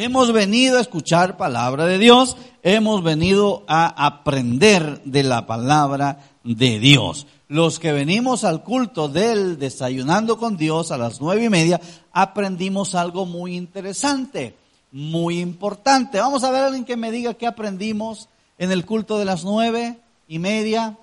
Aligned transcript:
Hemos 0.00 0.32
venido 0.32 0.78
a 0.78 0.80
escuchar 0.80 1.36
palabra 1.36 1.84
de 1.84 1.98
Dios, 1.98 2.36
hemos 2.62 3.02
venido 3.02 3.64
a 3.66 4.06
aprender 4.06 5.02
de 5.02 5.24
la 5.24 5.44
palabra 5.44 6.20
de 6.44 6.78
Dios. 6.78 7.26
Los 7.48 7.80
que 7.80 7.90
venimos 7.90 8.44
al 8.44 8.62
culto 8.62 9.08
del 9.08 9.58
desayunando 9.58 10.38
con 10.38 10.56
Dios 10.56 10.92
a 10.92 10.98
las 10.98 11.20
nueve 11.20 11.46
y 11.46 11.48
media, 11.48 11.80
aprendimos 12.12 12.94
algo 12.94 13.26
muy 13.26 13.56
interesante, 13.56 14.54
muy 14.92 15.40
importante. 15.40 16.20
Vamos 16.20 16.44
a 16.44 16.52
ver 16.52 16.62
a 16.62 16.66
alguien 16.66 16.84
que 16.84 16.96
me 16.96 17.10
diga 17.10 17.34
qué 17.34 17.48
aprendimos 17.48 18.28
en 18.56 18.70
el 18.70 18.86
culto 18.86 19.18
de 19.18 19.24
las 19.24 19.42
nueve 19.42 19.98
y 20.28 20.38
media, 20.38 20.96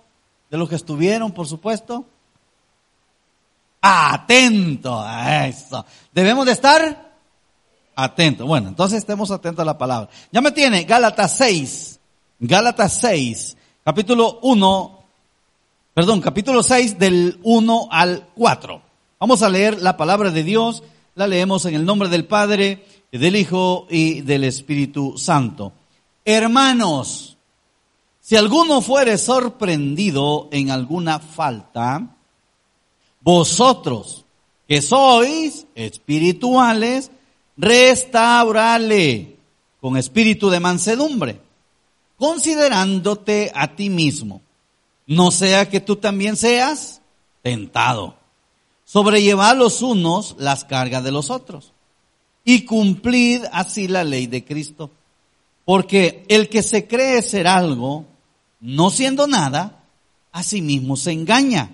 de 0.50 0.58
los 0.58 0.70
que 0.70 0.76
estuvieron, 0.76 1.34
por 1.34 1.48
supuesto. 1.48 2.06
Atento 3.82 5.02
a 5.02 5.48
eso. 5.48 5.86
Debemos 6.14 6.46
de 6.46 6.54
estar 6.54 7.15
atentos. 7.96 8.48
Bueno, 8.48 8.70
entonces 8.70 9.00
estemos 9.00 9.32
atentos 9.32 9.64
a 9.64 9.66
la 9.66 9.78
palabra. 9.78 10.10
Ya 10.32 10.42
me 10.42 10.52
tiene 10.52 10.84
Gálatas 10.84 11.38
6. 11.38 11.96
Gálatas 12.40 13.00
6, 13.00 13.56
capítulo 13.86 14.40
1, 14.42 15.00
perdón, 15.94 16.20
capítulo 16.20 16.62
6 16.62 17.00
del 17.00 17.40
1 17.44 17.88
al 17.90 18.28
4. 18.36 18.82
Vamos 19.22 19.42
a 19.42 19.50
leer 19.50 19.82
la 19.82 19.96
palabra 19.96 20.32
de 20.32 20.44
Dios. 20.44 20.84
La 21.16 21.28
leemos 21.28 21.66
en 21.66 21.76
el 21.76 21.86
nombre 21.86 22.10
del 22.10 22.26
Padre, 22.26 22.86
del 23.10 23.38
Hijo 23.38 23.88
y 23.90 24.20
del 24.20 24.44
Espíritu 24.44 25.18
Santo. 25.18 25.72
Hermanos, 26.26 27.38
si 28.20 28.36
alguno 28.36 28.82
fuere 28.82 29.18
sorprendido 29.18 30.50
en 30.52 30.72
alguna 30.72 31.20
falta, 31.20 32.18
vosotros 33.22 34.26
que 34.68 34.82
sois 34.82 35.68
espirituales, 35.74 37.12
restaurale 37.58 39.36
con 39.80 39.98
espíritu 39.98 40.50
de 40.50 40.60
mansedumbre, 40.60 41.40
considerándote 42.18 43.52
a 43.54 43.76
ti 43.76 43.90
mismo, 43.90 44.42
no 45.08 45.32
sea 45.32 45.70
que 45.70 45.80
tú 45.80 45.96
también 45.98 46.36
seas 46.36 47.02
tentado. 47.42 48.16
Sobrellevad 48.84 49.58
los 49.58 49.82
unos 49.82 50.36
las 50.38 50.66
cargas 50.66 51.04
de 51.04 51.12
los 51.12 51.30
otros 51.30 51.74
y 52.44 52.66
cumplid 52.66 53.44
así 53.52 53.88
la 53.88 54.04
ley 54.04 54.28
de 54.28 54.44
Cristo. 54.44 54.92
Porque 55.66 56.24
el 56.28 56.48
que 56.50 56.62
se 56.62 56.88
cree 56.88 57.22
ser 57.24 57.48
algo, 57.48 58.06
no 58.60 58.92
siendo 58.92 59.26
nada, 59.26 59.84
a 60.32 60.44
sí 60.44 60.62
mismo 60.62 60.96
se 60.96 61.12
engaña. 61.12 61.72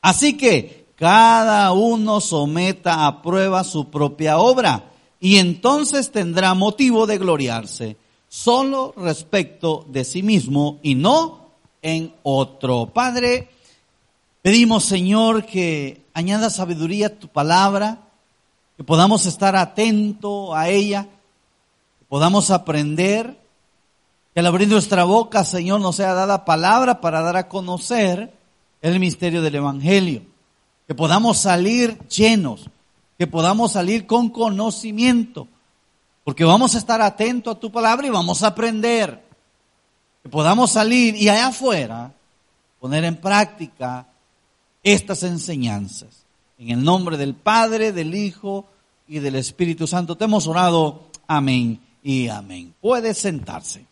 Así 0.00 0.36
que 0.36 0.86
cada 0.96 1.72
uno 1.72 2.20
someta 2.20 3.06
a 3.06 3.22
prueba 3.22 3.64
su 3.64 3.90
propia 3.90 4.38
obra 4.38 4.91
y 5.22 5.38
entonces 5.38 6.10
tendrá 6.10 6.52
motivo 6.52 7.06
de 7.06 7.16
gloriarse 7.16 7.96
solo 8.28 8.92
respecto 8.96 9.86
de 9.88 10.04
sí 10.04 10.22
mismo 10.22 10.80
y 10.82 10.96
no 10.96 11.52
en 11.80 12.12
otro. 12.24 12.86
Padre, 12.92 13.48
pedimos 14.42 14.84
Señor 14.84 15.46
que 15.46 16.02
añada 16.12 16.50
sabiduría 16.50 17.06
a 17.06 17.14
tu 17.14 17.28
palabra, 17.28 18.00
que 18.76 18.82
podamos 18.82 19.24
estar 19.24 19.54
atentos 19.54 20.50
a 20.54 20.68
ella, 20.68 21.04
que 22.00 22.04
podamos 22.06 22.50
aprender, 22.50 23.38
que 24.34 24.40
al 24.40 24.46
abrir 24.46 24.66
nuestra 24.66 25.04
boca, 25.04 25.44
Señor, 25.44 25.80
nos 25.80 25.96
sea 25.96 26.14
dada 26.14 26.44
palabra 26.44 27.00
para 27.00 27.22
dar 27.22 27.36
a 27.36 27.48
conocer 27.48 28.34
el 28.80 28.98
misterio 28.98 29.40
del 29.40 29.54
Evangelio 29.54 30.32
que 30.86 30.94
podamos 30.94 31.38
salir 31.38 31.98
llenos, 32.08 32.68
que 33.22 33.28
podamos 33.28 33.70
salir 33.70 34.04
con 34.04 34.30
conocimiento, 34.30 35.46
porque 36.24 36.42
vamos 36.42 36.74
a 36.74 36.78
estar 36.78 37.00
atentos 37.00 37.54
a 37.54 37.60
tu 37.60 37.70
palabra 37.70 38.04
y 38.04 38.10
vamos 38.10 38.42
a 38.42 38.48
aprender, 38.48 39.22
que 40.24 40.28
podamos 40.28 40.72
salir 40.72 41.14
y 41.14 41.28
allá 41.28 41.46
afuera 41.46 42.12
poner 42.80 43.04
en 43.04 43.14
práctica 43.20 44.08
estas 44.82 45.22
enseñanzas. 45.22 46.24
En 46.58 46.70
el 46.70 46.82
nombre 46.82 47.16
del 47.16 47.36
Padre, 47.36 47.92
del 47.92 48.12
Hijo 48.12 48.66
y 49.06 49.20
del 49.20 49.36
Espíritu 49.36 49.86
Santo 49.86 50.16
te 50.16 50.24
hemos 50.24 50.48
orado. 50.48 51.04
Amén 51.28 51.80
y 52.02 52.26
amén. 52.26 52.74
Puede 52.80 53.14
sentarse. 53.14 53.86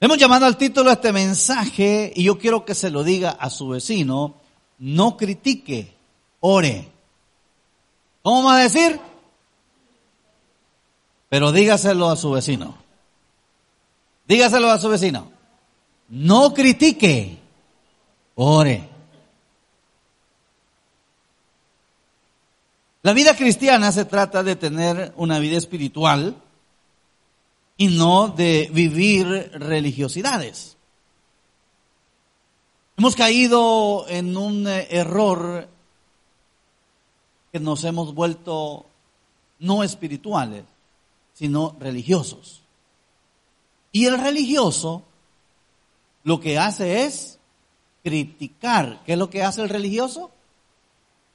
Hemos 0.00 0.18
llamado 0.18 0.44
al 0.44 0.56
título 0.56 0.90
este 0.90 1.12
mensaje 1.12 2.12
y 2.16 2.24
yo 2.24 2.36
quiero 2.36 2.64
que 2.64 2.74
se 2.74 2.90
lo 2.90 3.04
diga 3.04 3.30
a 3.30 3.48
su 3.48 3.68
vecino, 3.68 4.34
no 4.80 5.16
critique, 5.16 5.95
ore. 6.40 6.88
¿Cómo 8.22 8.44
va 8.44 8.56
a 8.56 8.62
decir? 8.62 9.00
Pero 11.28 11.52
dígaselo 11.52 12.08
a 12.08 12.16
su 12.16 12.30
vecino. 12.30 12.76
Dígaselo 14.26 14.70
a 14.70 14.78
su 14.78 14.88
vecino. 14.88 15.30
No 16.08 16.54
critique, 16.54 17.38
ore. 18.34 18.88
La 23.02 23.12
vida 23.12 23.36
cristiana 23.36 23.92
se 23.92 24.04
trata 24.04 24.42
de 24.42 24.56
tener 24.56 25.12
una 25.16 25.38
vida 25.38 25.56
espiritual 25.56 26.34
y 27.76 27.88
no 27.88 28.28
de 28.28 28.68
vivir 28.72 29.26
religiosidades. 29.54 30.76
Hemos 32.96 33.14
caído 33.14 34.06
en 34.08 34.36
un 34.36 34.66
eh, 34.66 34.88
error 34.90 35.68
nos 37.60 37.84
hemos 37.84 38.14
vuelto 38.14 38.86
no 39.58 39.82
espirituales, 39.82 40.64
sino 41.34 41.76
religiosos. 41.78 42.62
Y 43.92 44.06
el 44.06 44.18
religioso 44.18 45.02
lo 46.24 46.40
que 46.40 46.58
hace 46.58 47.04
es 47.04 47.38
criticar. 48.02 49.02
¿Qué 49.04 49.12
es 49.12 49.18
lo 49.18 49.30
que 49.30 49.42
hace 49.42 49.62
el 49.62 49.68
religioso? 49.68 50.30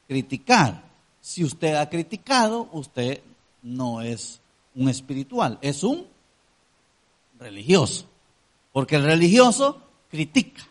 Criticar. 0.08 0.84
Si 1.22 1.44
usted 1.44 1.76
ha 1.76 1.90
criticado, 1.90 2.68
usted 2.72 3.22
no 3.62 4.02
es 4.02 4.42
un 4.76 4.90
espiritual, 4.90 5.58
es 5.62 5.84
un 5.84 6.08
religioso. 7.40 8.06
Porque 8.74 8.96
el 8.96 9.03
religioso 9.03 9.82
critica. 10.09 10.68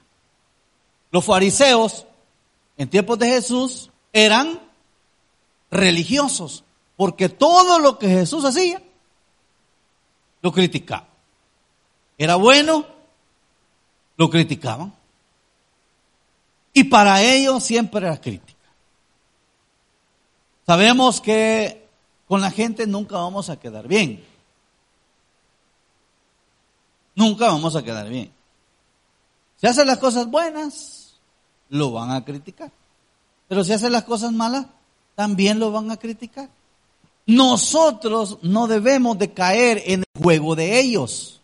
Los 1.11 1.25
fariseos 1.25 2.07
en 2.77 2.89
tiempos 2.89 3.19
de 3.19 3.29
Jesús 3.29 3.91
eran 4.13 4.61
religiosos. 5.71 6.65
Porque 6.97 7.29
todo 7.29 7.79
lo 7.79 7.99
que 7.99 8.09
Jesús 8.09 8.45
hacía, 8.45 8.83
lo 10.43 10.53
criticaban. 10.53 11.09
Era 12.19 12.37
bueno, 12.37 12.87
lo 14.17 14.29
criticaban. 14.29 14.95
Y 16.73 16.85
para 16.85 17.23
ellos 17.23 17.63
siempre 17.63 18.07
era 18.07 18.21
crítica. 18.21 18.59
Sabemos 20.67 21.21
que 21.21 21.89
con 22.29 22.41
la 22.41 22.51
gente 22.51 22.87
nunca 22.87 23.17
vamos 23.17 23.51
a 23.51 23.59
quedar 23.59 23.89
bien 23.89 24.25
nunca 27.21 27.47
vamos 27.47 27.77
a 27.77 27.83
quedar 27.83 28.09
bien. 28.09 28.33
Si 29.57 29.67
hacen 29.67 29.87
las 29.87 29.99
cosas 29.99 30.27
buenas, 30.27 31.21
lo 31.69 31.93
van 31.93 32.11
a 32.11 32.25
criticar. 32.25 32.73
Pero 33.47 33.63
si 33.63 33.73
hacen 33.73 33.93
las 33.93 34.05
cosas 34.05 34.33
malas, 34.33 34.67
también 35.21 35.59
lo 35.59 35.71
van 35.71 35.91
a 35.91 35.99
criticar. 35.99 36.49
Nosotros 37.27 38.39
no 38.41 38.67
debemos 38.67 39.19
de 39.19 39.35
caer 39.35 39.83
en 39.85 40.01
el 40.01 40.23
juego 40.23 40.57
de 40.57 40.81
ellos. 40.81 41.43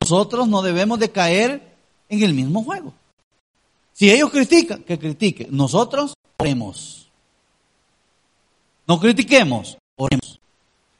Nosotros 0.00 0.48
no 0.48 0.60
debemos 0.60 0.98
de 0.98 1.12
caer 1.12 1.76
en 2.08 2.22
el 2.24 2.34
mismo 2.34 2.64
juego. 2.64 2.92
Si 3.92 4.10
ellos 4.10 4.32
critican, 4.32 4.82
que 4.82 4.98
critiquen. 4.98 5.46
Nosotros 5.52 6.14
oremos. 6.38 7.08
No 8.88 8.98
critiquemos, 8.98 9.78
oremos. 9.94 10.40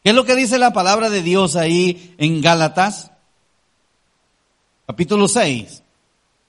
¿Qué 0.04 0.10
es 0.10 0.14
lo 0.14 0.24
que 0.24 0.36
dice 0.36 0.56
la 0.56 0.72
palabra 0.72 1.10
de 1.10 1.22
Dios 1.22 1.56
ahí 1.56 2.14
en 2.18 2.40
Gálatas? 2.40 3.10
Capítulo 4.86 5.26
6. 5.26 5.82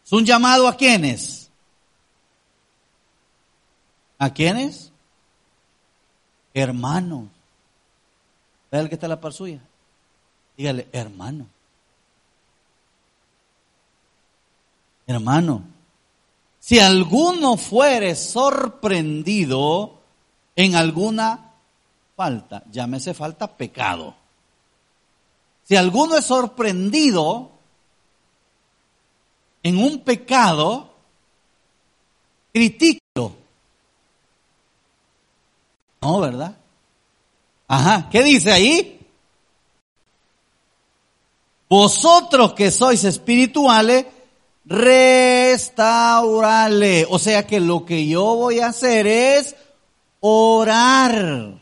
Es 0.06 0.14
un 0.14 0.26
llamado 0.26 0.68
a 0.68 0.78
quiénes? 0.78 1.39
¿A 4.20 4.32
quiénes? 4.34 4.92
Hermanos. 6.54 7.28
Ve 8.70 8.80
el 8.80 8.90
que 8.90 8.96
está 8.96 9.08
la 9.08 9.20
par 9.20 9.34
suya. 9.34 9.62
Dígale, 10.58 10.90
hermano. 10.92 11.48
Hermano. 15.08 15.64
Si 16.60 16.80
alguno 16.80 17.56
fuere 17.56 18.14
sorprendido 18.16 20.02
en 20.56 20.76
alguna 20.76 21.54
falta, 22.16 22.64
llámese 22.70 23.14
falta 23.14 23.56
pecado. 23.56 24.14
Si 25.64 25.78
alguno 25.78 26.18
es 26.18 26.26
sorprendido 26.26 27.52
en 29.64 29.78
un 29.78 30.02
pecado, 30.02 30.94
critíquelo. 32.52 32.99
No, 36.02 36.20
¿verdad? 36.20 36.58
Ajá, 37.68 38.10
¿qué 38.10 38.24
dice 38.24 38.52
ahí? 38.52 39.00
Vosotros 41.70 42.54
que 42.54 42.72
sois 42.72 43.04
espirituales, 43.04 44.08
restaurale. 44.66 47.06
O 47.10 47.20
sea 47.20 47.46
que 47.46 47.60
lo 47.60 47.86
que 47.86 48.08
yo 48.08 48.36
voy 48.36 48.60
a 48.60 48.70
hacer 48.70 49.06
es 49.06 49.56
orar. 50.20 51.62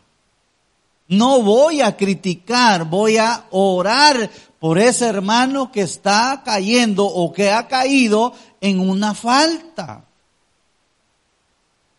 No 1.10 1.42
voy 1.42 1.82
a 1.82 1.98
criticar, 1.98 2.86
voy 2.86 3.18
a 3.18 3.46
orar 3.52 4.30
por 4.60 4.80
ese 4.80 5.08
hermano 5.08 5.72
que 5.72 5.82
está 5.82 6.42
cayendo 6.44 7.06
o 7.06 7.32
que 7.32 7.52
ha 7.52 7.68
caído 7.68 8.34
en 8.62 8.80
una 8.80 9.14
falta. 9.14 10.07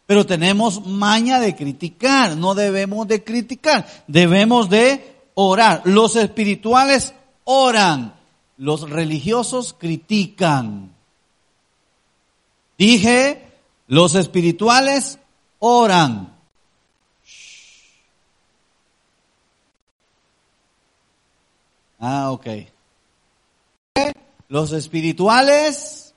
Pero 0.08 0.25
tenemos 0.25 0.87
maña 0.87 1.38
de 1.38 1.55
criticar, 1.55 2.34
no 2.34 2.55
debemos 2.55 3.06
de 3.06 3.22
criticar, 3.22 3.87
debemos 4.06 4.70
de 4.70 5.16
orar. 5.34 5.82
Los 5.84 6.16
espirituales 6.16 7.12
oran, 7.44 8.14
los 8.56 8.88
religiosos 8.88 9.75
critican. 9.78 10.94
Dije, 12.78 13.52
los 13.87 14.14
espirituales 14.14 15.19
oran. 15.58 16.34
Ah, 21.99 22.31
ok. 22.31 22.46
Los 24.49 24.72
espirituales, 24.72 26.14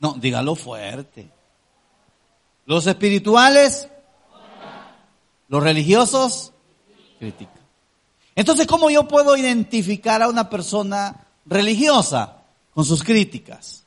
no, 0.00 0.14
dígalo 0.14 0.56
fuerte. 0.56 1.30
Los 2.66 2.86
espirituales, 2.86 3.88
los 5.48 5.62
religiosos, 5.62 6.52
critican. 7.18 7.62
Entonces, 8.34 8.66
¿cómo 8.66 8.88
yo 8.90 9.06
puedo 9.06 9.36
identificar 9.36 10.22
a 10.22 10.28
una 10.28 10.48
persona 10.48 11.26
religiosa 11.44 12.38
con 12.72 12.84
sus 12.84 13.02
críticas? 13.02 13.84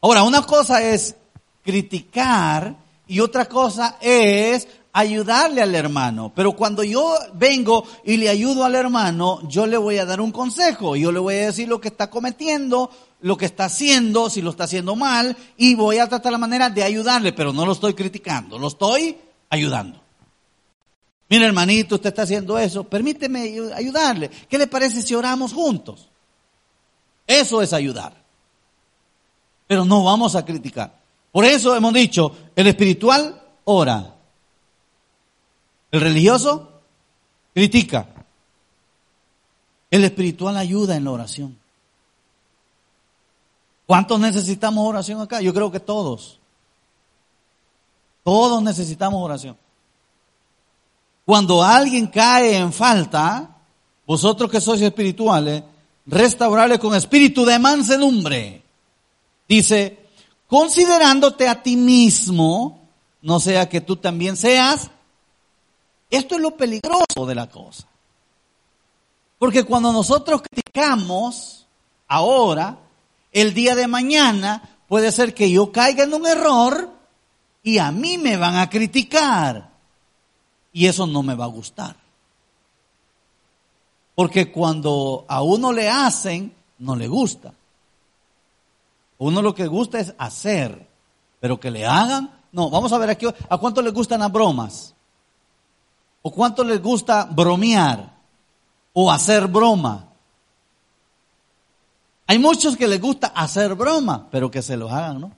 Ahora, 0.00 0.22
una 0.22 0.42
cosa 0.42 0.82
es 0.82 1.14
criticar 1.62 2.76
y 3.06 3.20
otra 3.20 3.46
cosa 3.46 3.98
es 4.00 4.66
ayudarle 4.92 5.62
al 5.62 5.74
hermano. 5.74 6.32
Pero 6.34 6.52
cuando 6.52 6.82
yo 6.82 7.14
vengo 7.34 7.84
y 8.04 8.16
le 8.16 8.28
ayudo 8.28 8.64
al 8.64 8.74
hermano, 8.74 9.40
yo 9.48 9.66
le 9.66 9.76
voy 9.76 9.98
a 9.98 10.06
dar 10.06 10.20
un 10.20 10.32
consejo. 10.32 10.96
Yo 10.96 11.12
le 11.12 11.18
voy 11.18 11.34
a 11.34 11.46
decir 11.46 11.68
lo 11.68 11.80
que 11.80 11.88
está 11.88 12.08
cometiendo, 12.08 12.90
lo 13.22 13.36
que 13.36 13.46
está 13.46 13.66
haciendo, 13.66 14.30
si 14.30 14.42
lo 14.42 14.50
está 14.50 14.64
haciendo 14.64 14.96
mal, 14.96 15.36
y 15.56 15.74
voy 15.74 15.98
a 15.98 16.08
tratar 16.08 16.32
la 16.32 16.38
manera 16.38 16.70
de 16.70 16.82
ayudarle, 16.82 17.32
pero 17.32 17.52
no 17.52 17.66
lo 17.66 17.72
estoy 17.72 17.94
criticando, 17.94 18.58
lo 18.58 18.68
estoy 18.68 19.16
ayudando. 19.50 20.00
Mira, 21.28 21.46
hermanito, 21.46 21.94
usted 21.94 22.08
está 22.08 22.22
haciendo 22.22 22.58
eso, 22.58 22.84
permíteme 22.84 23.70
ayudarle. 23.74 24.30
¿Qué 24.48 24.58
le 24.58 24.66
parece 24.66 25.02
si 25.02 25.14
oramos 25.14 25.52
juntos? 25.52 26.08
Eso 27.26 27.62
es 27.62 27.72
ayudar. 27.72 28.20
Pero 29.68 29.84
no 29.84 30.02
vamos 30.02 30.34
a 30.34 30.44
criticar. 30.44 30.98
Por 31.30 31.44
eso 31.44 31.76
hemos 31.76 31.94
dicho, 31.94 32.36
el 32.56 32.66
espiritual 32.66 33.40
ora, 33.64 34.16
el 35.92 36.00
religioso 36.00 36.82
critica. 37.54 38.08
El 39.90 40.04
espiritual 40.04 40.56
ayuda 40.56 40.96
en 40.96 41.04
la 41.04 41.10
oración. 41.12 41.59
¿Cuántos 43.90 44.20
necesitamos 44.20 44.86
oración 44.86 45.20
acá? 45.20 45.40
Yo 45.40 45.52
creo 45.52 45.68
que 45.68 45.80
todos. 45.80 46.38
Todos 48.22 48.62
necesitamos 48.62 49.20
oración. 49.20 49.58
Cuando 51.24 51.60
alguien 51.60 52.06
cae 52.06 52.56
en 52.56 52.72
falta, 52.72 53.50
vosotros 54.06 54.48
que 54.48 54.60
sois 54.60 54.80
espirituales, 54.80 55.64
restaurarle 56.06 56.78
con 56.78 56.94
espíritu 56.94 57.44
de 57.44 57.58
mansedumbre. 57.58 58.62
Dice, 59.48 59.98
considerándote 60.46 61.48
a 61.48 61.60
ti 61.60 61.74
mismo, 61.74 62.86
no 63.22 63.40
sea 63.40 63.68
que 63.68 63.80
tú 63.80 63.96
también 63.96 64.36
seas 64.36 64.88
esto 66.10 66.36
es 66.36 66.40
lo 66.40 66.56
peligroso 66.56 67.26
de 67.26 67.34
la 67.34 67.48
cosa. 67.48 67.88
Porque 69.36 69.64
cuando 69.64 69.92
nosotros 69.92 70.42
criticamos 70.42 71.66
ahora, 72.06 72.78
el 73.32 73.54
día 73.54 73.74
de 73.74 73.86
mañana 73.86 74.62
puede 74.88 75.12
ser 75.12 75.34
que 75.34 75.50
yo 75.50 75.72
caiga 75.72 76.04
en 76.04 76.14
un 76.14 76.26
error 76.26 76.90
y 77.62 77.78
a 77.78 77.92
mí 77.92 78.18
me 78.18 78.36
van 78.36 78.56
a 78.56 78.68
criticar. 78.68 79.70
Y 80.72 80.86
eso 80.86 81.06
no 81.06 81.22
me 81.22 81.34
va 81.34 81.44
a 81.44 81.48
gustar. 81.48 81.96
Porque 84.14 84.52
cuando 84.52 85.24
a 85.28 85.42
uno 85.42 85.72
le 85.72 85.88
hacen, 85.88 86.54
no 86.78 86.96
le 86.96 87.08
gusta. 87.08 87.52
Uno 89.18 89.42
lo 89.42 89.54
que 89.54 89.66
gusta 89.66 90.00
es 90.00 90.14
hacer, 90.18 90.86
pero 91.40 91.60
que 91.60 91.70
le 91.70 91.86
hagan, 91.86 92.30
no. 92.52 92.70
Vamos 92.70 92.92
a 92.92 92.98
ver 92.98 93.10
aquí, 93.10 93.26
¿a 93.26 93.58
cuánto 93.58 93.82
le 93.82 93.90
gustan 93.90 94.20
las 94.20 94.32
bromas? 94.32 94.94
¿O 96.22 96.30
cuánto 96.30 96.64
les 96.64 96.82
gusta 96.82 97.24
bromear 97.24 98.12
o 98.92 99.10
hacer 99.10 99.46
broma? 99.46 100.09
Hay 102.30 102.38
muchos 102.38 102.76
que 102.76 102.86
les 102.86 103.00
gusta 103.00 103.32
hacer 103.34 103.74
broma, 103.74 104.28
pero 104.30 104.48
que 104.48 104.62
se 104.62 104.76
lo 104.76 104.88
hagan, 104.88 105.20
¿no? 105.20 105.32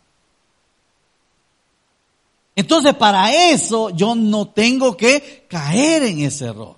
Entonces, 2.54 2.92
para 2.92 3.32
eso 3.50 3.88
yo 3.88 4.14
no 4.14 4.48
tengo 4.48 4.94
que 4.94 5.46
caer 5.48 6.02
en 6.02 6.20
ese 6.20 6.48
error, 6.48 6.76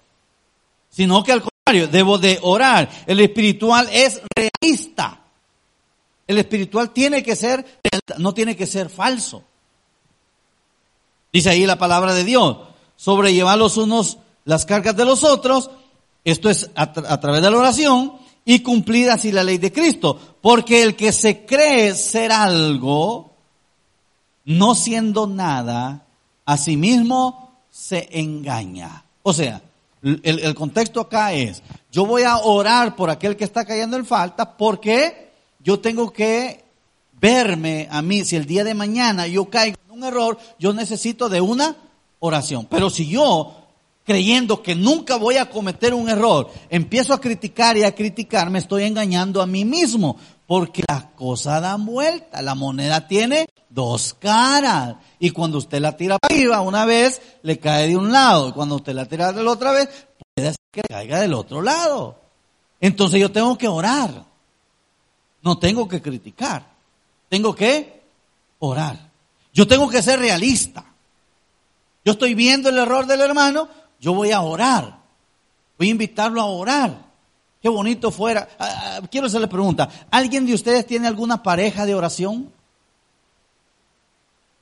sino 0.88 1.24
que 1.24 1.32
al 1.32 1.42
contrario, 1.42 1.88
debo 1.88 2.18
de 2.18 2.38
orar. 2.42 2.88
El 3.08 3.18
espiritual 3.18 3.88
es 3.90 4.22
realista. 4.36 5.18
El 6.28 6.38
espiritual 6.38 6.92
tiene 6.92 7.20
que 7.24 7.34
ser, 7.34 7.80
no 8.18 8.32
tiene 8.32 8.54
que 8.54 8.68
ser 8.68 8.90
falso. 8.90 9.42
Dice 11.32 11.50
ahí 11.50 11.66
la 11.66 11.76
palabra 11.76 12.14
de 12.14 12.22
Dios 12.22 12.58
sobrellevar 12.94 13.58
los 13.58 13.76
unos 13.78 14.18
las 14.44 14.64
cargas 14.64 14.94
de 14.94 15.06
los 15.06 15.24
otros, 15.24 15.72
esto 16.22 16.48
es 16.50 16.70
a, 16.76 16.92
través 16.92 17.42
de 17.42 17.50
la 17.50 17.58
oración, 17.58 18.22
y 18.44 18.60
cumplir 18.60 19.10
así 19.10 19.32
la 19.32 19.44
ley 19.44 19.58
de 19.58 19.72
Cristo. 19.72 20.18
Porque 20.40 20.82
el 20.82 20.96
que 20.96 21.12
se 21.12 21.44
cree 21.44 21.94
ser 21.94 22.32
algo, 22.32 23.32
no 24.44 24.74
siendo 24.74 25.26
nada, 25.26 26.06
a 26.44 26.56
sí 26.56 26.76
mismo 26.76 27.58
se 27.70 28.08
engaña. 28.12 29.04
O 29.22 29.32
sea, 29.32 29.62
el, 30.02 30.20
el, 30.24 30.54
contexto 30.54 31.00
acá 31.00 31.32
es, 31.32 31.62
yo 31.90 32.04
voy 32.04 32.22
a 32.22 32.36
orar 32.36 32.94
por 32.94 33.08
aquel 33.08 33.36
que 33.36 33.44
está 33.44 33.64
cayendo 33.64 33.96
en 33.96 34.04
falta 34.04 34.56
porque 34.56 35.32
yo 35.60 35.80
tengo 35.80 36.12
que 36.12 36.62
verme 37.20 37.88
a 37.90 38.02
mí, 38.02 38.22
si 38.24 38.36
el 38.36 38.44
día 38.44 38.64
de 38.64 38.74
mañana 38.74 39.26
yo 39.26 39.46
caigo 39.46 39.78
en 39.86 39.92
un 39.92 40.04
error, 40.04 40.38
yo 40.58 40.74
necesito 40.74 41.30
de 41.30 41.40
una 41.40 41.74
oración. 42.18 42.66
Pero 42.70 42.90
si 42.90 43.08
yo, 43.08 43.63
creyendo 44.04 44.62
que 44.62 44.74
nunca 44.74 45.16
voy 45.16 45.36
a 45.36 45.50
cometer 45.50 45.94
un 45.94 46.08
error, 46.08 46.50
empiezo 46.68 47.14
a 47.14 47.20
criticar 47.20 47.76
y 47.76 47.84
a 47.84 47.94
criticar, 47.94 48.50
me 48.50 48.58
estoy 48.58 48.84
engañando 48.84 49.42
a 49.42 49.46
mí 49.46 49.64
mismo. 49.64 50.16
Porque 50.46 50.82
las 50.86 51.04
cosas 51.16 51.62
dan 51.62 51.86
vuelta, 51.86 52.42
la 52.42 52.54
moneda 52.54 53.08
tiene 53.08 53.46
dos 53.70 54.14
caras. 54.14 54.96
Y 55.18 55.30
cuando 55.30 55.56
usted 55.56 55.80
la 55.80 55.96
tira 55.96 56.18
para 56.18 56.34
arriba 56.34 56.60
una 56.60 56.84
vez, 56.84 57.20
le 57.42 57.58
cae 57.58 57.88
de 57.88 57.96
un 57.96 58.12
lado. 58.12 58.48
Y 58.48 58.52
cuando 58.52 58.76
usted 58.76 58.92
la 58.92 59.06
tira 59.06 59.32
de 59.32 59.42
la 59.42 59.50
otra 59.50 59.72
vez, 59.72 59.88
puede 60.34 60.48
ser 60.48 60.56
que 60.70 60.82
caiga 60.82 61.20
del 61.20 61.32
otro 61.32 61.62
lado. 61.62 62.20
Entonces 62.78 63.20
yo 63.20 63.32
tengo 63.32 63.56
que 63.56 63.68
orar. 63.68 64.24
No 65.40 65.58
tengo 65.58 65.88
que 65.88 66.02
criticar. 66.02 66.66
Tengo 67.30 67.54
que 67.54 68.02
orar. 68.58 68.98
Yo 69.54 69.66
tengo 69.66 69.88
que 69.88 70.02
ser 70.02 70.18
realista. 70.18 70.84
Yo 72.04 72.12
estoy 72.12 72.34
viendo 72.34 72.68
el 72.68 72.76
error 72.76 73.06
del 73.06 73.22
hermano, 73.22 73.68
yo 74.04 74.12
voy 74.12 74.32
a 74.32 74.42
orar. 74.42 74.98
Voy 75.78 75.88
a 75.88 75.90
invitarlo 75.92 76.38
a 76.38 76.44
orar. 76.44 76.94
Qué 77.62 77.70
bonito 77.70 78.10
fuera. 78.10 78.46
Ah, 78.58 78.98
ah, 79.00 79.08
quiero 79.10 79.28
hacerle 79.28 79.48
pregunta. 79.48 79.88
¿Alguien 80.10 80.44
de 80.44 80.52
ustedes 80.52 80.86
tiene 80.86 81.08
alguna 81.08 81.42
pareja 81.42 81.86
de 81.86 81.94
oración? 81.94 82.52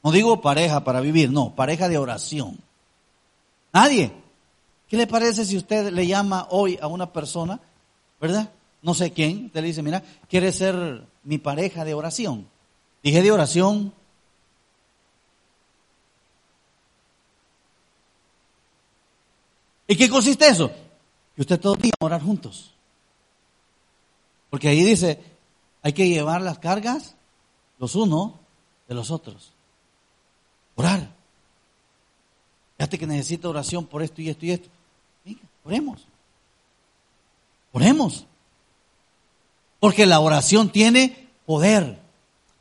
No 0.04 0.12
digo 0.12 0.40
pareja 0.40 0.84
para 0.84 1.00
vivir, 1.00 1.32
no, 1.32 1.56
pareja 1.56 1.88
de 1.88 1.98
oración. 1.98 2.56
Nadie. 3.72 4.12
¿Qué 4.86 4.96
le 4.96 5.08
parece 5.08 5.44
si 5.44 5.56
usted 5.56 5.90
le 5.90 6.06
llama 6.06 6.46
hoy 6.50 6.78
a 6.80 6.86
una 6.86 7.12
persona, 7.12 7.58
verdad? 8.20 8.48
No 8.80 8.94
sé 8.94 9.10
quién, 9.10 9.46
usted 9.46 9.60
le 9.60 9.66
dice, 9.66 9.82
mira, 9.82 10.04
quiere 10.28 10.52
ser 10.52 11.02
mi 11.24 11.38
pareja 11.38 11.84
de 11.84 11.94
oración. 11.94 12.46
Dije 13.02 13.22
de 13.22 13.32
oración 13.32 13.92
¿Y 19.92 19.96
qué 19.96 20.08
consiste 20.08 20.48
eso? 20.48 20.70
Que 21.36 21.42
usted 21.42 21.60
todo 21.60 21.74
el 21.74 21.82
día 21.82 21.92
orar 22.00 22.22
juntos. 22.22 22.72
Porque 24.48 24.68
ahí 24.68 24.82
dice, 24.82 25.22
hay 25.82 25.92
que 25.92 26.08
llevar 26.08 26.40
las 26.40 26.58
cargas 26.58 27.14
los 27.78 27.94
unos 27.94 28.32
de 28.88 28.94
los 28.94 29.10
otros. 29.10 29.52
Orar. 30.76 31.10
Fíjate 32.78 32.98
que 32.98 33.06
necesito 33.06 33.50
oración 33.50 33.84
por 33.84 34.02
esto 34.02 34.22
y 34.22 34.30
esto 34.30 34.46
y 34.46 34.52
esto. 34.52 34.70
Venga, 35.26 35.42
oremos. 35.62 36.06
Oremos. 37.72 38.24
Porque 39.78 40.06
la 40.06 40.20
oración 40.20 40.72
tiene 40.72 41.28
poder. 41.44 42.00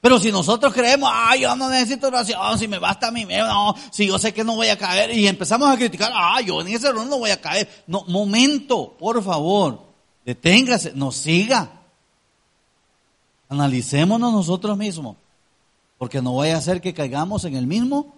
Pero 0.02 0.20
si 0.20 0.32
nosotros 0.32 0.74
creemos, 0.74 1.10
ah, 1.14 1.36
yo 1.36 1.56
no 1.56 1.70
necesito 1.70 2.08
oración, 2.08 2.58
si 2.58 2.68
me 2.68 2.80
basta 2.80 3.10
a 3.10 3.12
mí, 3.12 3.24
no, 3.24 3.76
si 3.92 4.08
yo 4.08 4.18
sé 4.18 4.34
que 4.34 4.44
no 4.44 4.56
voy 4.56 4.68
a 4.68 4.78
caer, 4.78 5.16
y 5.16 5.28
empezamos 5.28 5.70
a 5.70 5.78
criticar, 5.78 6.12
ah, 6.14 6.42
yo 6.42 6.60
en 6.62 6.70
ese 6.70 6.88
error 6.88 7.06
no 7.06 7.20
voy 7.20 7.30
a 7.30 7.40
caer. 7.40 7.70
No, 7.86 8.04
momento, 8.08 8.98
por 8.98 9.24
favor, 9.24 9.84
deténgase, 10.26 10.94
nos 10.96 11.16
siga. 11.16 11.72
Analicémonos 13.48 14.34
nosotros 14.34 14.76
mismos, 14.76 15.18
porque 16.00 16.20
no 16.20 16.36
vaya 16.36 16.58
a 16.58 16.62
ser 16.62 16.82
que 16.82 16.96
caigamos 16.96 17.46
en 17.46 17.56
el 17.56 17.68
mismo 17.68 18.16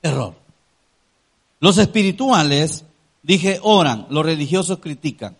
error. 0.00 0.36
Los 1.58 1.76
espirituales, 1.78 2.84
dije, 3.24 3.58
oran, 3.62 4.06
los 4.10 4.24
religiosos 4.24 4.78
critican. 4.78 5.36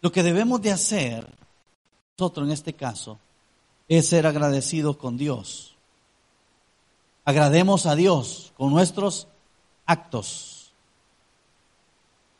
Lo 0.00 0.10
que 0.10 0.22
debemos 0.22 0.62
de 0.62 0.72
hacer 0.72 1.37
nosotros 2.18 2.48
en 2.48 2.52
este 2.52 2.72
caso 2.72 3.16
es 3.86 4.08
ser 4.08 4.26
agradecidos 4.26 4.96
con 4.96 5.16
Dios. 5.16 5.76
Agrademos 7.24 7.86
a 7.86 7.94
Dios 7.94 8.52
con 8.56 8.70
nuestros 8.70 9.28
actos. 9.86 10.72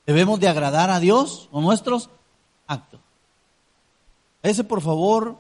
Debemos 0.04 0.40
de 0.40 0.49
agradar 0.49 0.90
a 0.90 0.99
Dios 0.99 1.49
con 1.52 1.62
nuestros 1.62 2.11
actos. 2.66 2.99
Ese 4.42 4.64
por 4.64 4.80
favor 4.80 5.37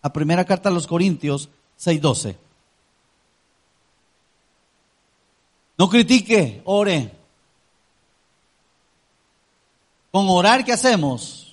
a 0.00 0.10
primera 0.10 0.46
carta 0.46 0.70
a 0.70 0.72
los 0.72 0.86
Corintios 0.86 1.50
6:12. 1.78 2.38
No 5.76 5.90
critique, 5.90 6.62
ore. 6.64 7.14
Con 10.10 10.26
orar, 10.30 10.64
¿qué 10.64 10.72
hacemos? 10.72 11.43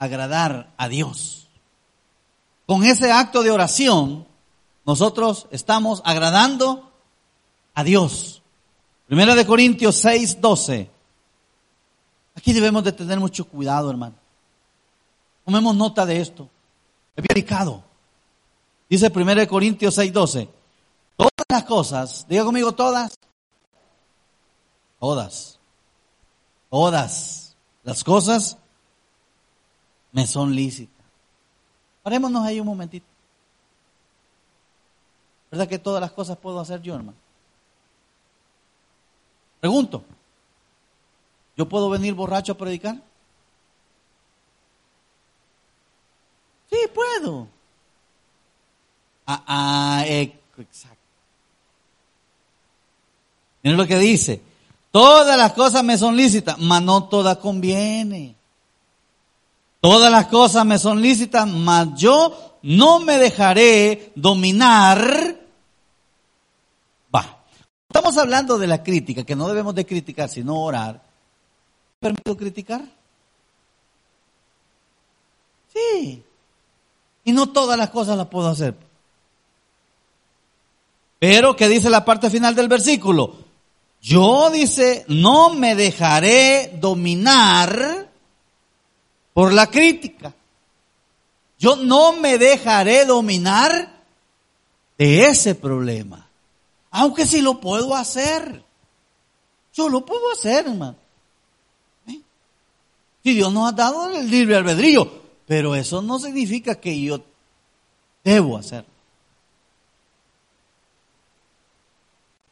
Agradar 0.00 0.72
a 0.76 0.88
Dios. 0.88 1.46
Con 2.66 2.84
ese 2.84 3.12
acto 3.12 3.44
de 3.44 3.52
oración, 3.52 4.26
nosotros 4.84 5.46
estamos 5.52 6.02
agradando 6.04 6.90
a 7.74 7.84
Dios. 7.84 8.42
Primera 9.06 9.34
de 9.34 9.46
Corintios 9.46 9.96
6, 9.96 10.40
12. 10.40 10.90
Aquí 12.34 12.52
debemos 12.52 12.82
de 12.82 12.92
tener 12.92 13.20
mucho 13.20 13.46
cuidado, 13.46 13.90
hermano. 13.90 14.14
Tomemos 15.44 15.76
nota 15.76 16.06
de 16.06 16.20
esto. 16.20 16.48
Es 17.14 17.22
bien 17.22 17.28
delicado. 17.28 17.82
Dice 18.88 19.10
Primera 19.10 19.40
de 19.40 19.48
Corintios 19.48 19.94
6, 19.94 20.12
12. 20.12 20.48
Todas 21.16 21.32
las 21.48 21.64
cosas, 21.64 22.26
diga 22.28 22.44
conmigo 22.44 22.72
todas. 22.72 23.18
Todas. 24.98 25.58
Todas 26.70 27.56
las 27.82 28.04
cosas 28.04 28.56
me 30.12 30.26
son 30.26 30.54
lícitas. 30.54 31.04
Parémonos 32.02 32.44
ahí 32.44 32.60
un 32.60 32.66
momentito. 32.66 33.06
¿Verdad 35.50 35.68
que 35.68 35.78
todas 35.78 36.00
las 36.00 36.12
cosas 36.12 36.38
puedo 36.38 36.60
hacer 36.60 36.80
yo, 36.80 36.94
hermano? 36.94 37.18
Pregunto. 39.60 40.04
¿Yo 41.56 41.68
puedo 41.68 41.90
venir 41.90 42.14
borracho 42.14 42.52
a 42.52 42.56
predicar? 42.58 42.96
Sí, 46.70 46.78
puedo. 46.94 47.48
Ah, 49.26 49.42
ah 49.46 50.04
exacto. 50.06 50.96
Miren 53.62 53.76
lo 53.76 53.86
que 53.86 53.98
dice. 53.98 54.40
Todas 54.90 55.36
las 55.36 55.52
cosas 55.52 55.84
me 55.84 55.98
son 55.98 56.16
lícitas, 56.16 56.58
mas 56.58 56.82
no 56.82 57.04
todas 57.04 57.36
conviene. 57.38 58.34
Todas 59.80 60.10
las 60.12 60.26
cosas 60.26 60.66
me 60.66 60.78
son 60.78 61.00
lícitas, 61.00 61.48
mas 61.48 61.88
yo 61.96 62.58
no 62.62 63.00
me 63.00 63.16
dejaré 63.16 64.12
dominar. 64.14 65.36
Va. 67.14 67.44
Estamos 67.88 68.18
hablando 68.18 68.58
de 68.58 68.66
la 68.66 68.82
crítica, 68.82 69.24
que 69.24 69.34
no 69.34 69.48
debemos 69.48 69.74
de 69.74 69.86
criticar, 69.86 70.28
sino 70.28 70.62
orar. 70.62 71.02
¿Permito 71.98 72.36
criticar? 72.36 72.82
Sí. 75.72 76.22
Y 77.24 77.32
no 77.32 77.48
todas 77.48 77.78
las 77.78 77.88
cosas 77.88 78.18
las 78.18 78.26
puedo 78.26 78.48
hacer. 78.48 78.74
Pero, 81.18 81.56
¿qué 81.56 81.68
dice 81.68 81.88
la 81.88 82.04
parte 82.04 82.28
final 82.28 82.54
del 82.54 82.68
versículo? 82.68 83.34
Yo, 84.02 84.50
dice, 84.50 85.04
no 85.08 85.54
me 85.54 85.74
dejaré 85.74 86.78
dominar 86.80 88.09
por 89.32 89.52
la 89.52 89.66
crítica. 89.68 90.34
Yo 91.58 91.76
no 91.76 92.12
me 92.14 92.38
dejaré 92.38 93.04
dominar 93.04 94.00
de 94.96 95.26
ese 95.26 95.54
problema. 95.54 96.26
Aunque 96.90 97.26
si 97.26 97.40
lo 97.40 97.60
puedo 97.60 97.94
hacer. 97.94 98.64
Yo 99.72 99.88
lo 99.88 100.04
puedo 100.04 100.32
hacer, 100.32 100.66
hermano. 100.66 100.96
¿Eh? 102.08 102.20
Si 103.22 103.34
Dios 103.34 103.52
nos 103.52 103.68
ha 103.68 103.72
dado 103.72 104.10
el 104.10 104.30
libre 104.30 104.56
albedrío. 104.56 105.20
Pero 105.46 105.74
eso 105.74 106.00
no 106.00 106.18
significa 106.18 106.76
que 106.76 107.00
yo 107.00 107.20
debo 108.24 108.56
hacer. 108.56 108.84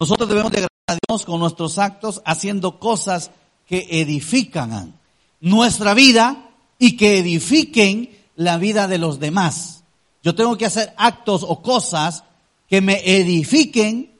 Nosotros 0.00 0.28
debemos 0.28 0.52
de 0.52 0.58
agradar 0.58 0.70
a 0.86 0.98
Dios 1.08 1.24
con 1.24 1.40
nuestros 1.40 1.78
actos 1.78 2.22
haciendo 2.24 2.78
cosas 2.78 3.30
que 3.66 3.86
edifican 3.90 4.98
nuestra 5.40 5.94
vida 5.94 6.47
y 6.78 6.96
que 6.96 7.18
edifiquen 7.18 8.10
la 8.36 8.56
vida 8.58 8.86
de 8.86 8.98
los 8.98 9.18
demás. 9.18 9.82
Yo 10.22 10.34
tengo 10.34 10.56
que 10.56 10.66
hacer 10.66 10.94
actos 10.96 11.44
o 11.46 11.60
cosas 11.62 12.24
que 12.68 12.80
me 12.80 13.00
edifiquen, 13.04 14.12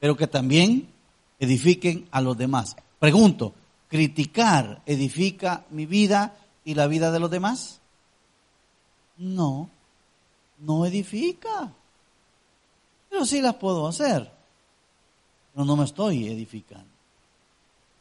pero 0.00 0.16
que 0.16 0.26
también 0.26 0.88
edifiquen 1.38 2.08
a 2.10 2.20
los 2.20 2.36
demás. 2.36 2.76
Pregunto, 2.98 3.54
¿criticar 3.88 4.82
edifica 4.86 5.64
mi 5.70 5.86
vida 5.86 6.36
y 6.64 6.74
la 6.74 6.86
vida 6.86 7.10
de 7.10 7.20
los 7.20 7.30
demás? 7.30 7.80
No, 9.18 9.68
no 10.58 10.86
edifica. 10.86 11.72
Pero 13.10 13.26
sí 13.26 13.40
las 13.40 13.54
puedo 13.56 13.86
hacer, 13.86 14.30
pero 15.52 15.64
no 15.64 15.76
me 15.76 15.84
estoy 15.84 16.26
edificando. 16.28 16.93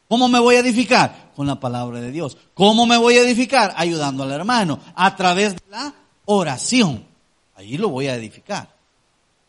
¿Cómo 0.08 0.28
me 0.28 0.40
voy 0.40 0.56
a 0.56 0.60
edificar? 0.60 1.32
Con 1.36 1.48
la 1.48 1.60
palabra 1.60 2.00
de 2.00 2.12
Dios. 2.12 2.38
¿Cómo 2.54 2.86
me 2.86 2.98
voy 2.98 3.16
a 3.16 3.22
edificar? 3.22 3.74
Ayudando 3.76 4.24
al 4.24 4.32
hermano. 4.32 4.80
A 4.96 5.16
través 5.16 5.56
de 5.56 5.62
la 5.70 5.94
oración. 6.26 7.06
Ahí 7.56 7.78
lo 7.78 7.90
voy 7.90 8.08
a 8.08 8.16
edificar. 8.16 8.70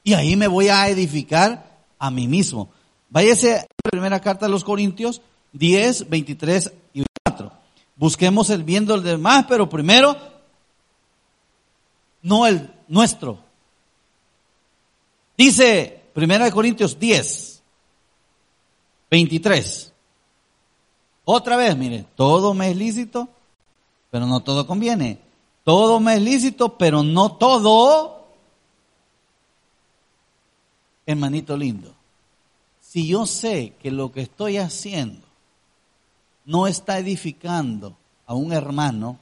Y 0.03 0.15
ahí 0.15 0.37
me 0.37 0.49
voy 0.49 0.69
a 0.69 0.89
edificar 0.89 1.83
a 1.99 2.11
mí 2.11 2.29
mismo. 2.29 2.71
Váyase 3.09 3.55
a 3.55 3.61
la 3.61 3.91
primera 3.91 4.21
carta 4.21 4.47
de 4.47 4.53
los 4.53 4.65
Corintios 4.65 5.23
10, 5.53 6.09
23 6.11 6.73
y 6.95 7.05
4. 7.25 7.53
Busquemos 7.97 8.51
el 8.51 8.65
bien 8.65 8.87
del 8.87 9.03
demás, 9.03 9.47
pero 9.49 9.69
primero, 9.69 10.17
no 12.23 12.47
el 12.47 12.71
nuestro. 12.89 13.39
Dice 15.37 16.03
primera 16.13 16.45
de 16.45 16.53
Corintios 16.53 16.99
10, 16.99 17.63
23. 19.11 19.94
Otra 21.25 21.57
vez, 21.57 21.77
mire, 21.77 22.05
todo 22.17 22.55
me 22.55 22.71
es 22.71 22.77
lícito, 22.77 23.29
pero 24.11 24.27
no 24.27 24.41
todo 24.41 24.67
conviene. 24.67 25.19
Todo 25.65 25.99
me 25.99 26.15
es 26.17 26.23
lícito, 26.23 26.77
pero 26.77 27.03
no 27.03 27.33
todo. 27.33 28.27
Hermanito 31.07 31.57
lindo, 31.57 31.93
si 32.81 33.07
yo 33.07 33.27
sé 33.27 33.75
que 33.83 33.91
lo 33.91 34.13
que 34.13 34.23
estoy 34.23 34.57
haciendo 34.57 35.27
no 36.45 36.67
está 36.67 36.99
edificando 36.99 37.97
a 38.27 38.35
un 38.35 38.53
hermano, 38.53 39.19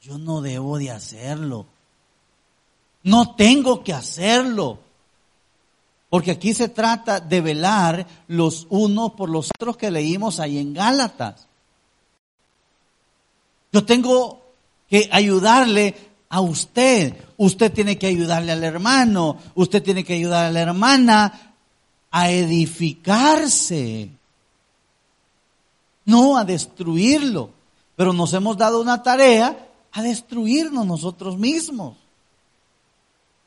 yo 0.00 0.18
no 0.18 0.42
debo 0.42 0.78
de 0.78 0.90
hacerlo. 0.90 1.66
No 3.02 3.34
tengo 3.34 3.82
que 3.82 3.92
hacerlo. 3.92 4.78
Porque 6.14 6.30
aquí 6.30 6.54
se 6.54 6.68
trata 6.68 7.18
de 7.18 7.40
velar 7.40 8.06
los 8.28 8.68
unos 8.70 9.14
por 9.14 9.28
los 9.28 9.50
otros 9.58 9.76
que 9.76 9.90
leímos 9.90 10.38
ahí 10.38 10.58
en 10.58 10.72
Gálatas. 10.72 11.48
Yo 13.72 13.84
tengo 13.84 14.40
que 14.88 15.08
ayudarle 15.10 15.96
a 16.28 16.40
usted. 16.40 17.16
Usted 17.36 17.72
tiene 17.72 17.98
que 17.98 18.06
ayudarle 18.06 18.52
al 18.52 18.62
hermano. 18.62 19.38
Usted 19.56 19.82
tiene 19.82 20.04
que 20.04 20.14
ayudar 20.14 20.44
a 20.44 20.52
la 20.52 20.60
hermana 20.60 21.56
a 22.12 22.30
edificarse. 22.30 24.08
No 26.04 26.38
a 26.38 26.44
destruirlo. 26.44 27.50
Pero 27.96 28.12
nos 28.12 28.32
hemos 28.34 28.56
dado 28.56 28.80
una 28.80 29.02
tarea 29.02 29.68
a 29.90 30.00
destruirnos 30.00 30.86
nosotros 30.86 31.36
mismos. 31.36 31.96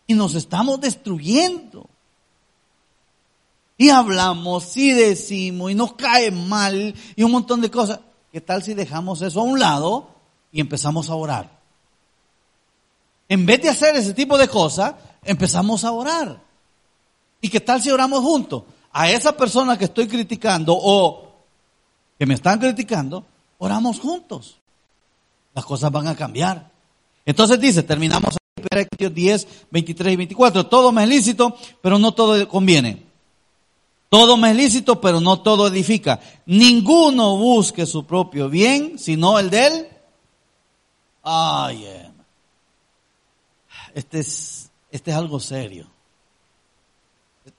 Y 0.05 0.15
nos 0.15 0.35
estamos 0.35 0.81
destruyendo. 0.81 1.87
Y 3.77 3.89
hablamos 3.89 4.75
y 4.75 4.91
decimos 4.91 5.71
y 5.71 5.75
nos 5.75 5.93
cae 5.93 6.31
mal 6.31 6.95
y 7.15 7.23
un 7.23 7.31
montón 7.31 7.61
de 7.61 7.69
cosas. 7.69 7.99
¿Qué 8.31 8.41
tal 8.41 8.63
si 8.63 8.73
dejamos 8.73 9.21
eso 9.21 9.39
a 9.39 9.43
un 9.43 9.59
lado 9.59 10.09
y 10.51 10.59
empezamos 10.59 11.09
a 11.09 11.15
orar? 11.15 11.57
En 13.29 13.45
vez 13.45 13.61
de 13.61 13.69
hacer 13.69 13.95
ese 13.95 14.13
tipo 14.13 14.37
de 14.37 14.47
cosas, 14.47 14.95
empezamos 15.23 15.83
a 15.83 15.91
orar. 15.91 16.41
¿Y 17.39 17.49
qué 17.49 17.59
tal 17.59 17.81
si 17.81 17.91
oramos 17.91 18.21
juntos? 18.21 18.63
A 18.91 19.11
esa 19.11 19.37
persona 19.37 19.77
que 19.77 19.85
estoy 19.85 20.07
criticando 20.07 20.75
o 20.75 21.35
que 22.17 22.25
me 22.25 22.33
están 22.33 22.59
criticando, 22.59 23.25
oramos 23.59 23.99
juntos. 23.99 24.57
Las 25.53 25.65
cosas 25.65 25.91
van 25.91 26.07
a 26.07 26.15
cambiar. 26.15 26.71
Entonces 27.25 27.59
dice, 27.59 27.83
terminamos 27.83 28.37
10, 28.97 29.47
23 29.69 30.13
y 30.13 30.15
24. 30.15 30.65
Todo 30.67 30.91
me 30.91 31.03
es 31.03 31.09
lícito, 31.09 31.55
pero 31.81 31.99
no 31.99 32.13
todo 32.13 32.47
conviene. 32.47 33.06
Todo 34.09 34.37
me 34.37 34.51
es 34.51 34.55
lícito, 34.55 35.01
pero 35.01 35.19
no 35.19 35.41
todo 35.41 35.67
edifica. 35.67 36.19
Ninguno 36.45 37.37
busque 37.37 37.85
su 37.85 38.05
propio 38.05 38.49
bien, 38.49 38.97
sino 38.97 39.37
el 39.37 39.49
de 39.49 39.67
él. 39.67 39.87
Ay, 41.23 41.85
este 43.93 44.19
es, 44.19 44.71
este 44.91 45.11
es 45.11 45.17
algo 45.17 45.39
serio. 45.39 45.87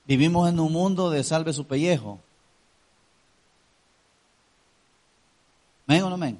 Vivimos 0.05 0.49
en 0.49 0.59
un 0.59 0.71
mundo 0.71 1.09
de 1.09 1.23
salve 1.23 1.53
su 1.53 1.65
pellejo. 1.65 2.19
¿Men 5.85 6.03
o 6.03 6.09
no 6.09 6.17
men? 6.17 6.39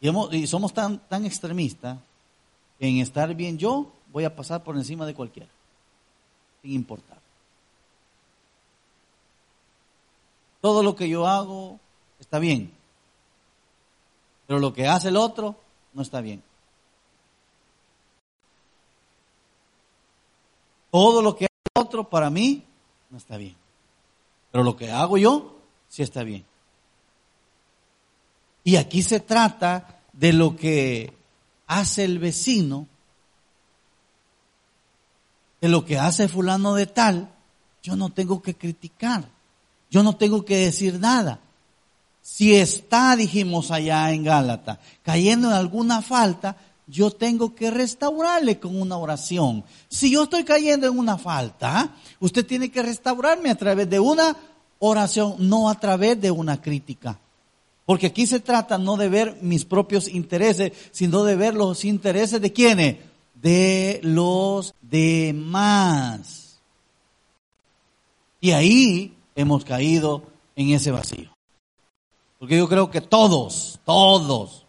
Y, 0.00 0.46
somos 0.46 0.72
tan, 0.72 0.98
tan 1.08 1.26
extremistas 1.26 1.98
que 2.78 2.86
en 2.86 2.98
estar 2.98 3.34
bien 3.34 3.58
yo 3.58 3.90
voy 4.12 4.24
a 4.24 4.34
pasar 4.34 4.62
por 4.62 4.76
encima 4.76 5.04
de 5.04 5.14
cualquiera, 5.14 5.50
sin 6.62 6.72
importar. 6.72 7.17
Todo 10.60 10.82
lo 10.82 10.96
que 10.96 11.08
yo 11.08 11.26
hago 11.26 11.78
está 12.18 12.38
bien, 12.38 12.72
pero 14.46 14.58
lo 14.58 14.72
que 14.72 14.86
hace 14.88 15.08
el 15.08 15.16
otro 15.16 15.56
no 15.92 16.02
está 16.02 16.20
bien. 16.20 16.42
Todo 20.90 21.22
lo 21.22 21.36
que 21.36 21.44
hace 21.44 21.70
el 21.74 21.82
otro 21.82 22.08
para 22.08 22.30
mí 22.30 22.64
no 23.10 23.18
está 23.18 23.36
bien, 23.36 23.56
pero 24.50 24.64
lo 24.64 24.76
que 24.76 24.90
hago 24.90 25.18
yo 25.18 25.58
sí 25.88 26.02
está 26.02 26.22
bien. 26.22 26.44
Y 28.64 28.76
aquí 28.76 29.02
se 29.02 29.20
trata 29.20 30.00
de 30.12 30.32
lo 30.32 30.56
que 30.56 31.12
hace 31.66 32.04
el 32.04 32.18
vecino, 32.18 32.86
de 35.60 35.68
lo 35.68 35.84
que 35.84 35.98
hace 35.98 36.28
fulano 36.28 36.74
de 36.74 36.86
tal, 36.86 37.34
yo 37.82 37.96
no 37.96 38.10
tengo 38.10 38.42
que 38.42 38.54
criticar, 38.54 39.28
yo 39.90 40.02
no 40.02 40.16
tengo 40.16 40.44
que 40.44 40.56
decir 40.56 40.98
nada. 40.98 41.40
Si 42.22 42.54
está, 42.54 43.16
dijimos 43.16 43.70
allá 43.70 44.12
en 44.12 44.24
Gálata, 44.24 44.80
cayendo 45.02 45.48
en 45.48 45.54
alguna 45.54 46.02
falta, 46.02 46.56
yo 46.86 47.10
tengo 47.10 47.54
que 47.54 47.70
restaurarle 47.70 48.58
con 48.58 48.80
una 48.80 48.96
oración. 48.96 49.64
Si 49.88 50.10
yo 50.10 50.24
estoy 50.24 50.44
cayendo 50.44 50.86
en 50.86 50.98
una 50.98 51.18
falta, 51.18 51.94
usted 52.20 52.46
tiene 52.46 52.70
que 52.70 52.82
restaurarme 52.82 53.50
a 53.50 53.54
través 53.56 53.88
de 53.88 54.00
una 54.00 54.36
oración, 54.78 55.36
no 55.38 55.68
a 55.68 55.78
través 55.78 56.20
de 56.20 56.30
una 56.30 56.60
crítica. 56.60 57.18
Porque 57.84 58.08
aquí 58.08 58.26
se 58.26 58.40
trata 58.40 58.76
no 58.76 58.96
de 58.96 59.08
ver 59.08 59.38
mis 59.40 59.64
propios 59.64 60.08
intereses, 60.08 60.72
sino 60.90 61.24
de 61.24 61.36
ver 61.36 61.54
los 61.54 61.84
intereses 61.84 62.40
de 62.40 62.52
quiénes? 62.52 62.96
De 63.34 64.00
los 64.02 64.74
demás. 64.82 66.58
Y 68.40 68.50
ahí 68.50 69.17
hemos 69.38 69.64
caído 69.64 70.24
en 70.56 70.70
ese 70.70 70.90
vacío. 70.90 71.30
Porque 72.40 72.56
yo 72.56 72.68
creo 72.68 72.90
que 72.90 73.00
todos, 73.00 73.78
todos, 73.84 74.66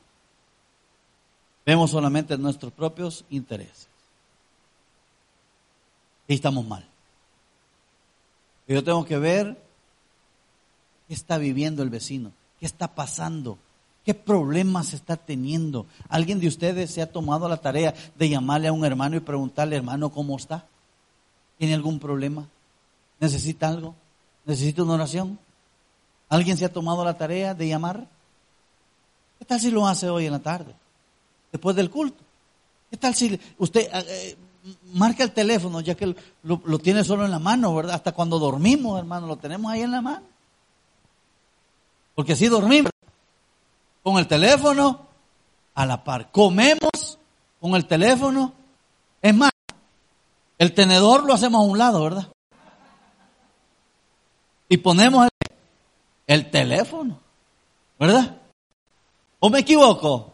vemos 1.65 1.89
solamente 1.89 2.37
nuestros 2.37 2.71
propios 2.71 3.25
intereses. 3.31 3.87
Y 6.27 6.35
estamos 6.35 6.67
mal. 6.67 6.85
Yo 8.67 8.83
tengo 8.83 9.03
que 9.05 9.17
ver 9.17 9.59
qué 11.07 11.15
está 11.15 11.39
viviendo 11.39 11.81
el 11.81 11.89
vecino. 11.89 12.31
¿Qué 12.59 12.67
está 12.67 12.93
pasando? 12.93 13.57
¿Qué 14.05 14.13
problemas 14.13 14.93
está 14.93 15.17
teniendo? 15.17 15.87
¿Alguien 16.09 16.39
de 16.39 16.47
ustedes 16.47 16.91
se 16.91 17.01
ha 17.01 17.11
tomado 17.11 17.49
la 17.49 17.57
tarea 17.57 17.95
de 18.15 18.29
llamarle 18.29 18.67
a 18.67 18.73
un 18.73 18.85
hermano 18.85 19.15
y 19.15 19.21
preguntarle, 19.21 19.77
hermano, 19.77 20.11
¿cómo 20.11 20.37
está? 20.37 20.67
¿Tiene 21.57 21.73
algún 21.73 21.97
problema? 21.97 22.47
¿Necesita 23.19 23.67
algo? 23.67 23.95
¿Necesita 24.45 24.83
una 24.83 24.93
oración? 24.93 25.39
¿Alguien 26.29 26.57
se 26.57 26.65
ha 26.65 26.73
tomado 26.73 27.03
la 27.03 27.17
tarea 27.17 27.53
de 27.53 27.67
llamar? 27.67 28.07
¿Qué 29.39 29.45
tal 29.45 29.59
si 29.59 29.71
lo 29.71 29.87
hace 29.87 30.09
hoy 30.09 30.25
en 30.25 30.33
la 30.33 30.39
tarde? 30.39 30.75
Después 31.51 31.75
del 31.75 31.89
culto. 31.89 32.23
¿Qué 32.89 32.97
tal 32.97 33.15
si 33.15 33.39
usted 33.57 33.81
eh, 33.81 34.05
eh, 34.07 34.37
marca 34.93 35.23
el 35.23 35.31
teléfono, 35.31 35.81
ya 35.81 35.95
que 35.95 36.15
lo, 36.43 36.79
tiene 36.79 37.03
solo 37.03 37.25
en 37.25 37.31
la 37.31 37.39
mano, 37.39 37.73
¿verdad? 37.73 37.95
Hasta 37.95 38.11
cuando 38.11 38.39
dormimos, 38.39 38.99
hermano, 38.99 39.27
lo 39.27 39.37
tenemos 39.37 39.71
ahí 39.71 39.81
en 39.81 39.91
la 39.91 40.01
mano. 40.01 40.25
Porque 42.15 42.35
si 42.35 42.47
dormimos 42.47 42.91
con 44.03 44.17
el 44.17 44.27
teléfono 44.27 45.07
a 45.75 45.85
la 45.85 46.03
par. 46.03 46.31
Comemos 46.31 47.17
con 47.61 47.75
el 47.75 47.85
teléfono. 47.85 48.53
Es 49.21 49.33
más, 49.33 49.51
el 50.57 50.73
tenedor 50.73 51.23
lo 51.25 51.33
hacemos 51.33 51.61
a 51.61 51.63
un 51.63 51.77
lado, 51.77 52.03
¿verdad? 52.03 52.27
Y 54.69 54.77
ponemos 54.77 55.25
el, 55.25 55.55
el 56.27 56.51
teléfono, 56.51 57.19
¿verdad? 57.99 58.39
¿O 59.39 59.49
me 59.49 59.59
equivoco? 59.59 60.33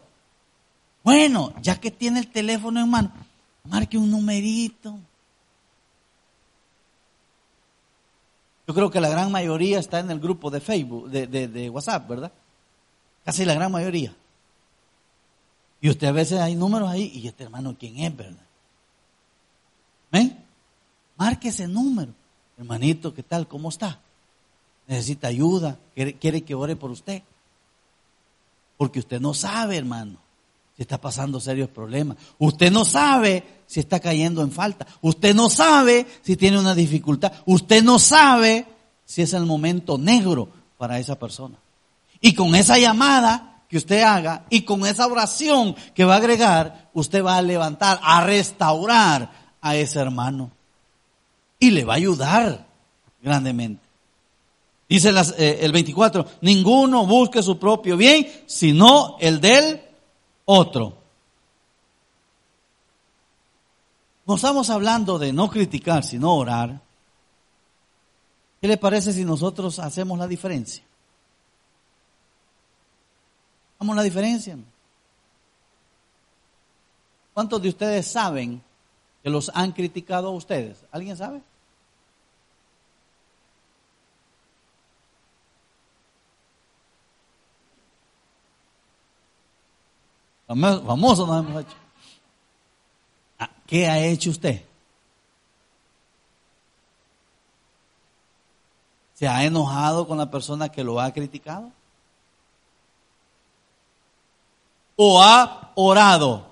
Bueno, 1.02 1.54
ya 1.62 1.80
que 1.80 1.90
tiene 1.90 2.20
el 2.20 2.28
teléfono 2.30 2.80
en 2.80 2.90
mano, 2.90 3.12
marque 3.64 3.96
un 3.96 4.10
numerito. 4.10 4.98
Yo 8.66 8.74
creo 8.74 8.90
que 8.90 9.00
la 9.00 9.08
gran 9.08 9.30
mayoría 9.30 9.78
está 9.78 10.00
en 10.00 10.10
el 10.10 10.18
grupo 10.18 10.50
de 10.50 10.60
Facebook, 10.60 11.08
de, 11.08 11.70
WhatsApp, 11.70 12.08
¿verdad? 12.08 12.32
Casi 13.24 13.44
la 13.44 13.54
gran 13.54 13.70
mayoría. 13.70 14.14
Y 15.80 15.88
usted 15.88 16.08
a 16.08 16.12
veces 16.12 16.40
hay 16.40 16.56
números 16.56 16.90
ahí, 16.90 17.12
y 17.14 17.28
este 17.28 17.44
hermano, 17.44 17.76
¿quién 17.78 17.98
es, 17.98 18.16
verdad? 18.16 18.44
¿Ven? 20.10 20.44
Marque 21.16 21.48
ese 21.48 21.68
número. 21.68 22.12
Hermanito, 22.58 23.14
¿qué 23.14 23.22
tal? 23.22 23.46
¿Cómo 23.46 23.68
está? 23.68 24.00
Necesita 24.86 25.28
ayuda, 25.28 25.78
quiere, 25.94 26.42
que 26.42 26.54
ore 26.54 26.76
por 26.76 26.90
usted. 26.90 27.22
Porque 28.76 29.00
usted 29.00 29.20
no 29.20 29.34
sabe, 29.34 29.76
hermano 29.76 30.26
si 30.76 30.82
está 30.82 31.00
pasando 31.00 31.40
serios 31.40 31.70
problemas. 31.70 32.18
Usted 32.38 32.70
no 32.70 32.84
sabe 32.84 33.62
si 33.66 33.80
está 33.80 33.98
cayendo 33.98 34.42
en 34.42 34.52
falta. 34.52 34.86
Usted 35.00 35.34
no 35.34 35.48
sabe 35.48 36.06
si 36.20 36.36
tiene 36.36 36.58
una 36.58 36.74
dificultad. 36.74 37.32
Usted 37.46 37.82
no 37.82 37.98
sabe 37.98 38.66
si 39.06 39.22
es 39.22 39.32
el 39.32 39.46
momento 39.46 39.96
negro 39.96 40.50
para 40.76 40.98
esa 40.98 41.18
persona. 41.18 41.56
Y 42.20 42.34
con 42.34 42.54
esa 42.54 42.78
llamada 42.78 43.64
que 43.70 43.78
usted 43.78 44.02
haga 44.02 44.44
y 44.50 44.62
con 44.62 44.84
esa 44.84 45.06
oración 45.06 45.74
que 45.94 46.04
va 46.04 46.14
a 46.14 46.18
agregar, 46.18 46.90
usted 46.92 47.24
va 47.24 47.38
a 47.38 47.42
levantar, 47.42 47.98
a 48.02 48.22
restaurar 48.24 49.30
a 49.62 49.76
ese 49.76 49.98
hermano. 49.98 50.50
Y 51.58 51.70
le 51.70 51.86
va 51.86 51.94
a 51.94 51.96
ayudar 51.96 52.66
grandemente. 53.22 53.85
Dice 54.88 55.12
eh, 55.38 55.58
el 55.62 55.72
24, 55.72 56.26
ninguno 56.42 57.06
busque 57.06 57.42
su 57.42 57.58
propio 57.58 57.96
bien, 57.96 58.26
sino 58.46 59.16
el 59.18 59.40
del 59.40 59.80
otro. 60.44 60.96
No 64.26 64.36
estamos 64.36 64.70
hablando 64.70 65.18
de 65.18 65.32
no 65.32 65.50
criticar, 65.50 66.04
sino 66.04 66.34
orar. 66.34 66.80
¿Qué 68.60 68.68
le 68.68 68.76
parece 68.76 69.12
si 69.12 69.24
nosotros 69.24 69.78
hacemos 69.78 70.18
la 70.18 70.26
diferencia? 70.26 70.84
¿Hacemos 73.76 73.96
la 73.96 74.02
diferencia? 74.02 74.56
¿Cuántos 77.34 77.60
de 77.60 77.68
ustedes 77.68 78.06
saben 78.06 78.62
que 79.22 79.30
los 79.30 79.50
han 79.52 79.72
criticado 79.72 80.28
a 80.28 80.32
ustedes? 80.32 80.84
¿Alguien 80.90 81.16
sabe? 81.16 81.42
Famoso 90.46 91.26
nos 91.26 91.44
hemos 91.44 91.62
hecho. 91.62 91.76
Ah, 93.38 93.50
¿Qué 93.66 93.86
ha 93.86 93.98
hecho 94.04 94.30
usted? 94.30 94.62
¿Se 99.14 99.26
ha 99.26 99.44
enojado 99.44 100.06
con 100.06 100.18
la 100.18 100.30
persona 100.30 100.68
que 100.68 100.84
lo 100.84 101.00
ha 101.00 101.10
criticado? 101.12 101.72
¿O 104.94 105.22
ha 105.22 105.72
orado? 105.74 106.46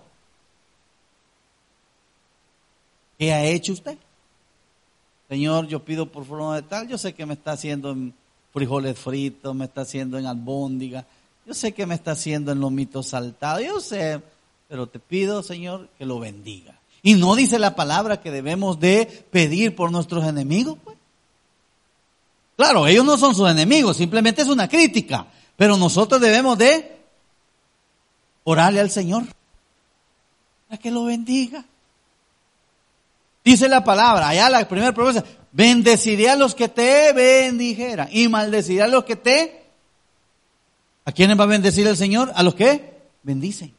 ¿Qué 3.18 3.32
ha 3.32 3.44
hecho 3.44 3.74
usted? 3.74 3.96
Señor, 5.28 5.66
yo 5.66 5.84
pido 5.84 6.06
por 6.10 6.24
forma 6.24 6.56
de 6.56 6.62
tal, 6.62 6.88
yo 6.88 6.98
sé 6.98 7.14
que 7.14 7.26
me 7.26 7.34
está 7.34 7.52
haciendo 7.52 7.90
en 7.90 8.14
frijoles 8.52 8.98
fritos, 8.98 9.54
me 9.54 9.64
está 9.64 9.82
haciendo 9.82 10.18
en 10.18 10.26
albóndiga, 10.26 11.06
yo 11.46 11.54
sé 11.54 11.72
que 11.72 11.86
me 11.86 11.94
está 11.94 12.12
haciendo 12.12 12.52
en 12.52 12.60
lomitos 12.60 13.08
saltados, 13.08 13.62
yo 13.64 13.80
sé, 13.80 14.20
pero 14.68 14.86
te 14.86 14.98
pido, 14.98 15.42
Señor, 15.42 15.88
que 15.98 16.06
lo 16.06 16.18
bendiga. 16.18 16.78
Y 17.02 17.14
no 17.14 17.36
dice 17.36 17.58
la 17.58 17.76
palabra 17.76 18.20
que 18.20 18.30
debemos 18.30 18.80
de 18.80 19.26
pedir 19.30 19.76
por 19.76 19.92
nuestros 19.92 20.24
enemigos, 20.24 20.78
pues. 20.82 20.96
Claro, 22.56 22.86
ellos 22.86 23.04
no 23.04 23.16
son 23.18 23.34
sus 23.34 23.50
enemigos, 23.50 23.96
simplemente 23.96 24.42
es 24.42 24.48
una 24.48 24.68
crítica, 24.68 25.26
pero 25.56 25.76
nosotros 25.76 26.20
debemos 26.20 26.56
de 26.56 26.98
orarle 28.44 28.80
al 28.80 28.90
Señor 28.90 29.24
para 30.68 30.80
que 30.80 30.90
lo 30.90 31.04
bendiga. 31.04 31.64
Dice 33.44 33.68
la 33.68 33.84
palabra, 33.84 34.28
allá 34.28 34.48
la 34.48 34.66
primera 34.66 34.94
promesa, 34.94 35.24
bendeciré 35.52 36.30
a 36.30 36.36
los 36.36 36.54
que 36.54 36.68
te 36.68 37.12
bendijeran 37.12 38.08
y 38.10 38.28
maldeciré 38.28 38.82
a 38.82 38.88
los 38.88 39.04
que 39.04 39.16
te... 39.16 39.63
¿A 41.04 41.12
quiénes 41.12 41.38
va 41.38 41.44
a 41.44 41.48
bendecir 41.48 41.86
el 41.86 41.96
Señor? 41.96 42.32
A 42.34 42.42
los 42.42 42.54
que 42.54 43.02
bendicen. 43.22 43.74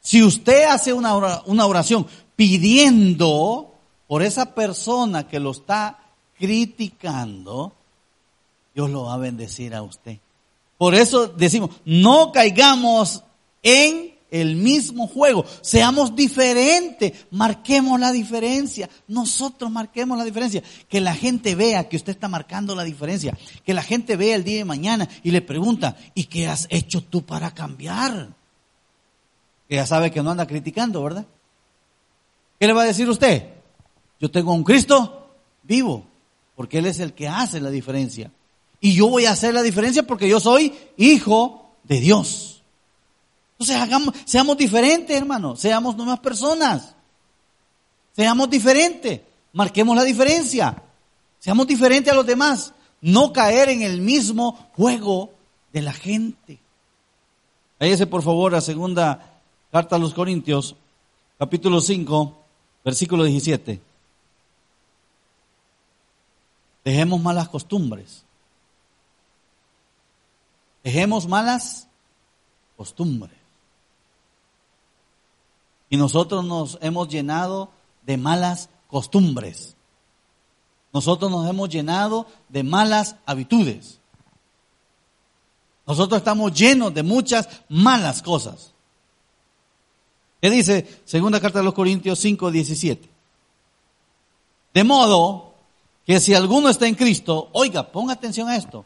Si 0.00 0.22
usted 0.22 0.64
hace 0.64 0.92
una 0.92 1.66
oración 1.66 2.06
pidiendo 2.34 3.74
por 4.06 4.22
esa 4.22 4.54
persona 4.54 5.28
que 5.28 5.38
lo 5.38 5.50
está 5.50 5.98
criticando, 6.38 7.72
Dios 8.74 8.90
lo 8.90 9.04
va 9.04 9.14
a 9.14 9.18
bendecir 9.18 9.74
a 9.74 9.82
usted. 9.82 10.18
Por 10.76 10.94
eso 10.94 11.26
decimos, 11.28 11.70
no 11.84 12.32
caigamos 12.32 13.24
en 13.62 14.17
el 14.30 14.56
mismo 14.56 15.06
juego. 15.06 15.44
Seamos 15.60 16.14
diferentes, 16.14 17.12
marquemos 17.30 17.98
la 17.98 18.12
diferencia. 18.12 18.88
Nosotros 19.06 19.70
marquemos 19.70 20.18
la 20.18 20.24
diferencia. 20.24 20.62
Que 20.88 21.00
la 21.00 21.14
gente 21.14 21.54
vea 21.54 21.88
que 21.88 21.96
usted 21.96 22.12
está 22.12 22.28
marcando 22.28 22.74
la 22.74 22.84
diferencia. 22.84 23.36
Que 23.64 23.74
la 23.74 23.82
gente 23.82 24.16
vea 24.16 24.36
el 24.36 24.44
día 24.44 24.58
de 24.58 24.64
mañana 24.64 25.08
y 25.22 25.30
le 25.30 25.42
pregunta, 25.42 25.96
¿y 26.14 26.24
qué 26.24 26.46
has 26.46 26.66
hecho 26.70 27.02
tú 27.02 27.24
para 27.24 27.52
cambiar? 27.52 28.28
Que 29.68 29.76
ya 29.76 29.86
sabe 29.86 30.10
que 30.10 30.22
no 30.22 30.30
anda 30.30 30.46
criticando, 30.46 31.02
¿verdad? 31.02 31.26
¿Qué 32.58 32.66
le 32.66 32.72
va 32.72 32.82
a 32.82 32.86
decir 32.86 33.08
usted? 33.08 33.48
Yo 34.20 34.30
tengo 34.30 34.52
un 34.52 34.64
Cristo 34.64 35.30
vivo, 35.62 36.04
porque 36.56 36.78
Él 36.78 36.86
es 36.86 36.98
el 36.98 37.12
que 37.12 37.28
hace 37.28 37.60
la 37.60 37.70
diferencia. 37.70 38.32
Y 38.80 38.94
yo 38.94 39.08
voy 39.08 39.26
a 39.26 39.32
hacer 39.32 39.54
la 39.54 39.62
diferencia 39.62 40.04
porque 40.04 40.28
yo 40.28 40.40
soy 40.40 40.72
hijo 40.96 41.70
de 41.84 42.00
Dios. 42.00 42.57
Entonces 43.58 43.76
hagamos, 43.76 44.14
seamos 44.24 44.56
diferentes, 44.56 45.16
hermano. 45.16 45.56
Seamos 45.56 45.96
nuevas 45.96 46.20
personas. 46.20 46.94
Seamos 48.14 48.48
diferentes. 48.48 49.20
Marquemos 49.52 49.96
la 49.96 50.04
diferencia. 50.04 50.80
Seamos 51.40 51.66
diferentes 51.66 52.12
a 52.12 52.16
los 52.16 52.24
demás. 52.24 52.72
No 53.00 53.32
caer 53.32 53.68
en 53.70 53.82
el 53.82 54.00
mismo 54.00 54.70
juego 54.76 55.32
de 55.72 55.82
la 55.82 55.92
gente. 55.92 56.60
Váyase 57.80 58.06
por 58.06 58.22
favor 58.22 58.54
a 58.54 58.60
segunda 58.60 59.40
carta 59.72 59.96
a 59.96 59.98
los 59.98 60.14
Corintios, 60.14 60.74
capítulo 61.38 61.80
5, 61.80 62.44
versículo 62.84 63.24
17. 63.24 63.80
Dejemos 66.84 67.20
malas 67.20 67.48
costumbres. 67.48 68.24
Dejemos 70.82 71.26
malas 71.28 71.86
costumbres. 72.76 73.37
Y 75.90 75.96
nosotros 75.96 76.44
nos 76.44 76.78
hemos 76.80 77.08
llenado 77.08 77.70
de 78.02 78.16
malas 78.16 78.68
costumbres. 78.88 79.76
Nosotros 80.92 81.30
nos 81.30 81.48
hemos 81.48 81.68
llenado 81.68 82.26
de 82.48 82.62
malas 82.62 83.16
habitudes. 83.26 83.98
Nosotros 85.86 86.18
estamos 86.18 86.52
llenos 86.52 86.92
de 86.92 87.02
muchas 87.02 87.48
malas 87.68 88.22
cosas. 88.22 88.72
¿Qué 90.40 90.50
dice 90.50 91.00
segunda 91.04 91.40
carta 91.40 91.58
de 91.58 91.64
los 91.64 91.74
Corintios 91.74 92.18
5, 92.18 92.50
17? 92.50 93.08
De 94.74 94.84
modo 94.84 95.54
que 96.06 96.20
si 96.20 96.34
alguno 96.34 96.68
está 96.68 96.86
en 96.86 96.94
Cristo, 96.94 97.50
oiga, 97.52 97.90
ponga 97.90 98.12
atención 98.12 98.48
a 98.48 98.56
esto. 98.56 98.84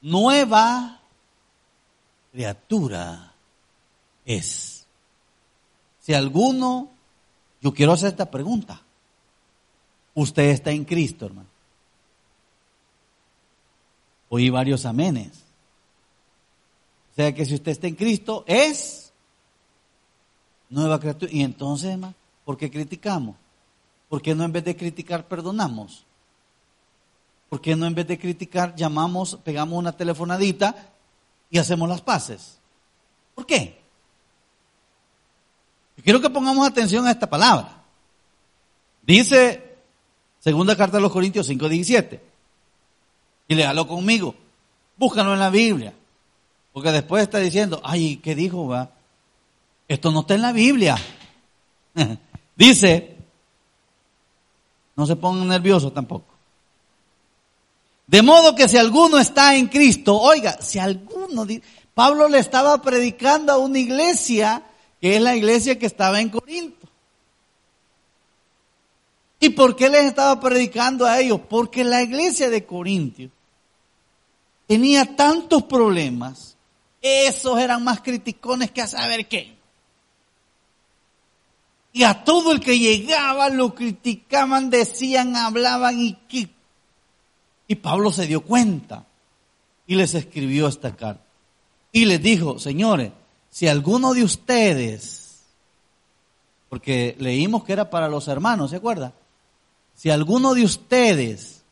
Nueva 0.00 1.00
criatura 2.32 3.32
es. 4.24 4.73
Si 6.04 6.12
alguno, 6.12 6.90
yo 7.62 7.72
quiero 7.72 7.92
hacer 7.92 8.10
esta 8.10 8.30
pregunta. 8.30 8.82
Usted 10.12 10.50
está 10.50 10.70
en 10.70 10.84
Cristo, 10.84 11.24
hermano. 11.24 11.48
Oí 14.28 14.50
varios 14.50 14.84
amenes. 14.84 15.30
O 17.10 17.14
sea 17.14 17.34
que 17.34 17.46
si 17.46 17.54
usted 17.54 17.72
está 17.72 17.86
en 17.86 17.94
Cristo, 17.94 18.44
es 18.46 19.14
nueva 20.68 21.00
criatura. 21.00 21.32
Y 21.32 21.42
entonces, 21.42 21.92
hermano, 21.92 22.14
¿por 22.44 22.58
qué 22.58 22.70
criticamos? 22.70 23.36
¿Por 24.10 24.20
qué 24.20 24.34
no 24.34 24.44
en 24.44 24.52
vez 24.52 24.64
de 24.64 24.76
criticar 24.76 25.26
perdonamos? 25.26 26.04
¿Por 27.48 27.62
qué 27.62 27.74
no 27.76 27.86
en 27.86 27.94
vez 27.94 28.06
de 28.06 28.18
criticar 28.18 28.76
llamamos, 28.76 29.38
pegamos 29.42 29.78
una 29.78 29.92
telefonadita 29.92 30.92
y 31.48 31.56
hacemos 31.56 31.88
las 31.88 32.02
paces? 32.02 32.58
¿Por 33.34 33.46
qué? 33.46 33.83
Quiero 36.04 36.20
que 36.20 36.28
pongamos 36.28 36.68
atención 36.68 37.06
a 37.06 37.10
esta 37.10 37.28
palabra. 37.28 37.82
Dice, 39.02 39.76
segunda 40.38 40.76
carta 40.76 40.98
de 40.98 41.02
los 41.02 41.10
Corintios 41.10 41.46
5, 41.46 41.66
17. 41.66 42.20
Y 43.48 43.54
léalo 43.54 43.88
conmigo. 43.88 44.34
Búscalo 44.98 45.32
en 45.32 45.40
la 45.40 45.48
Biblia. 45.48 45.94
Porque 46.74 46.92
después 46.92 47.22
está 47.22 47.38
diciendo, 47.38 47.80
ay, 47.82 48.18
¿qué 48.18 48.34
dijo? 48.34 48.68
Va? 48.68 48.90
Esto 49.88 50.10
no 50.10 50.20
está 50.20 50.34
en 50.34 50.42
la 50.42 50.52
Biblia. 50.52 50.96
Dice, 52.56 53.16
no 54.96 55.06
se 55.06 55.16
pongan 55.16 55.48
nerviosos 55.48 55.92
tampoco. 55.94 56.34
De 58.06 58.22
modo 58.22 58.54
que 58.54 58.68
si 58.68 58.76
alguno 58.76 59.18
está 59.18 59.56
en 59.56 59.68
Cristo, 59.68 60.20
oiga, 60.20 60.60
si 60.60 60.78
alguno, 60.78 61.46
Pablo 61.94 62.28
le 62.28 62.38
estaba 62.38 62.82
predicando 62.82 63.52
a 63.52 63.58
una 63.58 63.78
iglesia 63.78 64.62
que 65.04 65.16
es 65.16 65.20
la 65.20 65.36
iglesia 65.36 65.78
que 65.78 65.84
estaba 65.84 66.18
en 66.18 66.30
Corinto. 66.30 66.88
¿Y 69.38 69.50
por 69.50 69.76
qué 69.76 69.90
les 69.90 70.06
estaba 70.06 70.40
predicando 70.40 71.04
a 71.04 71.20
ellos? 71.20 71.42
Porque 71.46 71.84
la 71.84 72.02
iglesia 72.02 72.48
de 72.48 72.64
Corinto 72.64 73.24
tenía 74.66 75.14
tantos 75.14 75.64
problemas, 75.64 76.56
esos 77.02 77.58
eran 77.58 77.84
más 77.84 78.00
criticones 78.00 78.70
que 78.70 78.80
a 78.80 78.86
saber 78.86 79.28
qué. 79.28 79.54
Y 81.92 82.04
a 82.04 82.24
todo 82.24 82.52
el 82.52 82.60
que 82.60 82.78
llegaba 82.78 83.50
lo 83.50 83.74
criticaban, 83.74 84.70
decían, 84.70 85.36
hablaban 85.36 86.00
y 86.00 86.14
qué. 86.30 86.48
Y 87.68 87.74
Pablo 87.74 88.10
se 88.10 88.26
dio 88.26 88.40
cuenta 88.40 89.04
y 89.86 89.96
les 89.96 90.14
escribió 90.14 90.66
esta 90.66 90.96
carta. 90.96 91.26
Y 91.92 92.06
les 92.06 92.22
dijo, 92.22 92.58
señores, 92.58 93.12
si 93.54 93.68
alguno 93.68 94.14
de 94.14 94.24
ustedes, 94.24 95.44
porque 96.68 97.14
leímos 97.20 97.62
que 97.62 97.72
era 97.72 97.88
para 97.88 98.08
los 98.08 98.26
hermanos, 98.26 98.70
¿se 98.70 98.76
acuerda? 98.78 99.12
Si 99.94 100.10
alguno 100.10 100.54
de 100.54 100.64
ustedes 100.64 101.62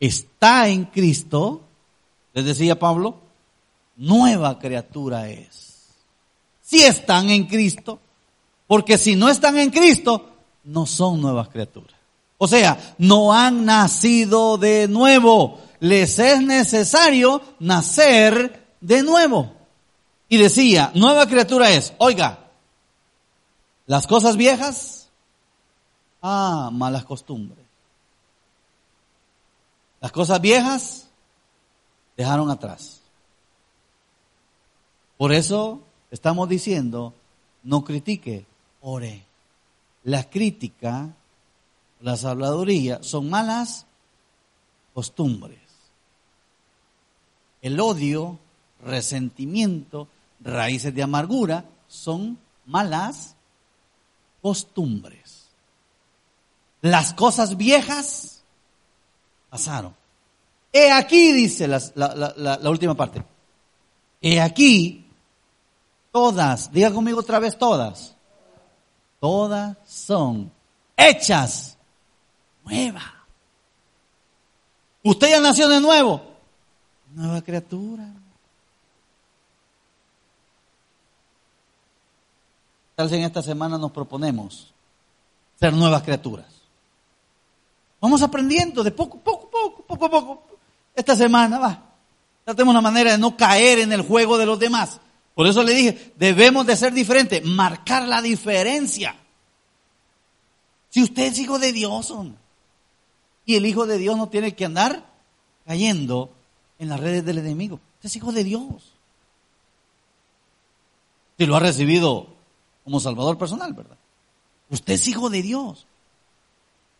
está 0.00 0.66
en 0.66 0.86
Cristo, 0.86 1.60
les 2.32 2.44
decía 2.44 2.80
Pablo, 2.80 3.20
nueva 3.94 4.58
criatura 4.58 5.28
es. 5.28 5.84
Si 6.60 6.82
están 6.82 7.30
en 7.30 7.46
Cristo, 7.46 8.00
porque 8.66 8.98
si 8.98 9.14
no 9.14 9.28
están 9.28 9.58
en 9.58 9.70
Cristo, 9.70 10.32
no 10.64 10.86
son 10.86 11.20
nuevas 11.20 11.50
criaturas. 11.50 11.94
O 12.36 12.48
sea, 12.48 12.96
no 12.98 13.32
han 13.32 13.64
nacido 13.64 14.58
de 14.58 14.88
nuevo. 14.88 15.60
Les 15.78 16.18
es 16.18 16.42
necesario 16.42 17.42
nacer 17.60 18.74
de 18.80 19.04
nuevo. 19.04 19.55
Y 20.28 20.38
decía, 20.38 20.90
nueva 20.94 21.26
criatura 21.26 21.70
es, 21.70 21.92
oiga, 21.98 22.50
las 23.86 24.06
cosas 24.06 24.36
viejas, 24.36 25.08
ah, 26.22 26.70
malas 26.72 27.04
costumbres. 27.04 27.64
Las 30.00 30.12
cosas 30.12 30.40
viejas 30.40 31.08
dejaron 32.16 32.50
atrás. 32.50 33.00
Por 35.16 35.32
eso 35.32 35.80
estamos 36.10 36.48
diciendo, 36.48 37.14
no 37.62 37.84
critique, 37.84 38.44
ore. 38.82 39.24
La 40.04 40.28
crítica, 40.28 41.14
las 42.00 42.24
habladurías 42.24 43.06
son 43.06 43.30
malas 43.30 43.86
costumbres. 44.94 45.58
El 47.62 47.80
odio, 47.80 48.38
resentimiento, 48.84 50.08
raíces 50.40 50.94
de 50.94 51.02
amargura 51.02 51.64
son 51.86 52.38
malas 52.64 53.34
costumbres. 54.42 55.48
las 56.82 57.14
cosas 57.14 57.56
viejas 57.56 58.42
pasaron. 59.50 59.94
He 60.72 60.92
aquí, 60.92 61.32
dice 61.32 61.66
la, 61.66 62.60
última 62.64 62.94
parte. 62.94 63.24
He 64.20 64.40
aquí, 64.40 65.06
todas, 66.12 66.70
diga 66.70 66.92
conmigo 66.92 67.20
otra 67.20 67.38
vez 67.38 67.56
todas. 67.56 68.14
Todas 69.18 69.76
son 69.86 70.52
hechas 70.96 71.76
nuevas. 72.64 73.04
Usted 75.02 75.30
ya 75.30 75.40
nació 75.40 75.68
de 75.68 75.80
nuevo. 75.80 76.20
Nueva 77.14 77.40
criatura. 77.40 78.04
Tal 82.96 83.06
vez 83.08 83.18
en 83.18 83.24
esta 83.24 83.42
semana 83.42 83.76
nos 83.76 83.92
proponemos 83.92 84.72
ser 85.60 85.72
nuevas 85.74 86.02
criaturas. 86.02 86.46
Vamos 88.00 88.22
aprendiendo 88.22 88.82
de 88.82 88.90
poco, 88.90 89.18
poco, 89.18 89.50
poco, 89.50 89.84
poco, 89.86 90.10
poco. 90.10 90.42
Esta 90.94 91.14
semana 91.14 91.58
va. 91.58 91.82
Tratemos 92.44 92.72
una 92.72 92.80
manera 92.80 93.12
de 93.12 93.18
no 93.18 93.36
caer 93.36 93.80
en 93.80 93.92
el 93.92 94.00
juego 94.00 94.38
de 94.38 94.46
los 94.46 94.58
demás. 94.58 94.98
Por 95.34 95.46
eso 95.46 95.62
le 95.62 95.74
dije, 95.74 96.14
debemos 96.16 96.64
de 96.66 96.76
ser 96.76 96.94
diferentes, 96.94 97.44
marcar 97.44 98.08
la 98.08 98.22
diferencia. 98.22 99.14
Si 100.88 101.02
usted 101.02 101.24
es 101.24 101.38
hijo 101.38 101.58
de 101.58 101.72
Dios, 101.72 102.14
y 103.44 103.56
el 103.56 103.66
hijo 103.66 103.86
de 103.86 103.98
Dios 103.98 104.16
no 104.16 104.28
tiene 104.28 104.54
que 104.54 104.64
andar 104.64 105.04
cayendo 105.66 106.30
en 106.78 106.88
las 106.88 107.00
redes 107.00 107.24
del 107.26 107.38
enemigo. 107.38 107.78
Usted 107.96 108.06
es 108.06 108.16
hijo 108.16 108.32
de 108.32 108.44
Dios. 108.44 108.94
Si 111.36 111.44
lo 111.44 111.56
ha 111.56 111.60
recibido 111.60 112.35
como 112.86 113.00
Salvador 113.00 113.36
personal, 113.36 113.72
¿verdad? 113.72 113.96
Usted 114.70 114.94
es 114.94 115.08
hijo 115.08 115.28
de 115.28 115.42
Dios. 115.42 115.88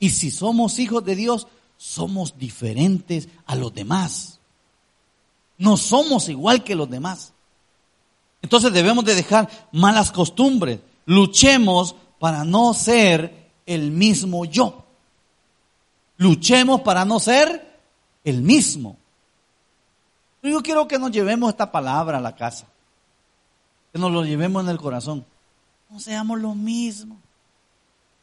Y 0.01 0.11
si 0.11 0.33
somos 0.33 0.81
hijos 0.81 1.05
de 1.05 1.15
Dios, 1.15 1.47
somos 1.77 2.37
diferentes 2.37 3.29
a 3.47 3.55
los 3.55 3.73
demás. 3.73 4.41
No 5.59 5.77
somos 5.77 6.29
igual 6.29 6.65
que 6.65 6.75
los 6.75 6.91
demás. 6.91 7.35
Entonces 8.43 8.73
debemos 8.73 9.05
de 9.05 9.15
dejar 9.15 9.49
malas 9.71 10.11
costumbres. 10.11 10.81
Luchemos 11.05 11.95
para 12.19 12.45
no 12.45 12.75
ser 12.75 13.53
el 13.65 13.93
mismo 13.93 14.45
yo. 14.45 14.87
Luchemos 16.17 16.81
para 16.81 17.05
no 17.05 17.21
ser 17.21 17.79
el 18.25 18.43
mismo. 18.43 18.97
Yo 20.43 20.61
quiero 20.65 20.89
que 20.89 20.99
nos 20.99 21.13
llevemos 21.13 21.51
esta 21.51 21.71
palabra 21.71 22.19
a 22.19 22.21
la 22.21 22.35
casa. 22.35 22.67
Que 23.93 24.01
nos 24.01 24.11
lo 24.11 24.25
llevemos 24.25 24.65
en 24.65 24.71
el 24.71 24.79
corazón. 24.79 25.25
No 25.91 26.01
seamos 26.01 26.41
los 26.41 26.57
mismos. 26.57 27.19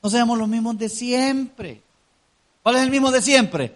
No 0.01 0.09
seamos 0.09 0.37
los 0.37 0.47
mismos 0.47 0.77
de 0.77 0.89
siempre. 0.89 1.81
¿Cuál 2.61 2.75
es 2.75 2.81
el 2.83 2.89
mismo 2.89 3.11
de 3.11 3.21
siempre? 3.21 3.75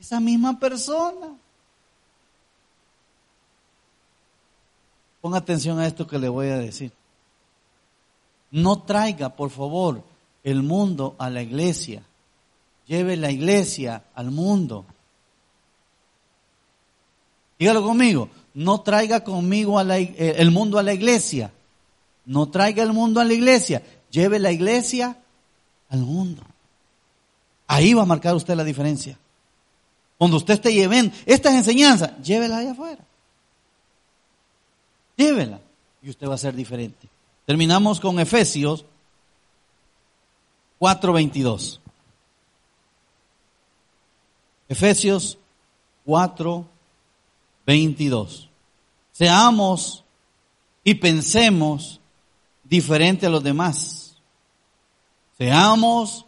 Esa 0.00 0.20
misma 0.20 0.58
persona. 0.58 1.36
Ponga 5.20 5.38
atención 5.38 5.78
a 5.78 5.86
esto 5.86 6.06
que 6.06 6.18
le 6.18 6.28
voy 6.28 6.48
a 6.48 6.58
decir. 6.58 6.92
No 8.50 8.82
traiga, 8.82 9.30
por 9.30 9.50
favor, 9.50 10.02
el 10.44 10.62
mundo 10.62 11.16
a 11.18 11.28
la 11.28 11.42
iglesia. 11.42 12.02
Lleve 12.86 13.16
la 13.16 13.30
iglesia 13.30 14.04
al 14.14 14.30
mundo. 14.30 14.86
Dígalo 17.58 17.82
conmigo. 17.82 18.28
No 18.54 18.80
traiga 18.80 19.24
conmigo 19.24 19.80
eh, 19.80 20.36
el 20.38 20.50
mundo 20.50 20.78
a 20.78 20.82
la 20.82 20.94
iglesia. 20.94 21.50
No 22.26 22.48
traiga 22.48 22.82
el 22.82 22.92
mundo 22.92 23.20
a 23.20 23.24
la 23.24 23.32
iglesia. 23.32 23.82
Lleve 24.10 24.38
la 24.38 24.52
iglesia 24.52 25.16
al 25.88 26.00
mundo. 26.00 26.42
Ahí 27.66 27.94
va 27.94 28.02
a 28.02 28.06
marcar 28.06 28.34
usted 28.34 28.54
la 28.54 28.64
diferencia. 28.64 29.18
Cuando 30.18 30.36
usted 30.36 30.54
esté 30.54 30.72
llevando 30.72 31.14
estas 31.24 31.54
enseñanzas, 31.54 32.12
llévela 32.22 32.58
allá 32.58 32.72
afuera. 32.72 33.02
Llévela. 35.16 35.60
Y 36.02 36.10
usted 36.10 36.28
va 36.28 36.34
a 36.34 36.38
ser 36.38 36.54
diferente. 36.54 37.08
Terminamos 37.46 38.00
con 38.00 38.20
Efesios 38.20 38.84
4:22. 40.78 41.80
Efesios 44.68 45.38
4:22. 46.04 48.48
Seamos 49.12 50.04
y 50.84 50.94
pensemos 50.94 52.00
diferente 52.68 53.26
a 53.26 53.30
los 53.30 53.42
demás. 53.42 54.16
Seamos 55.38 56.26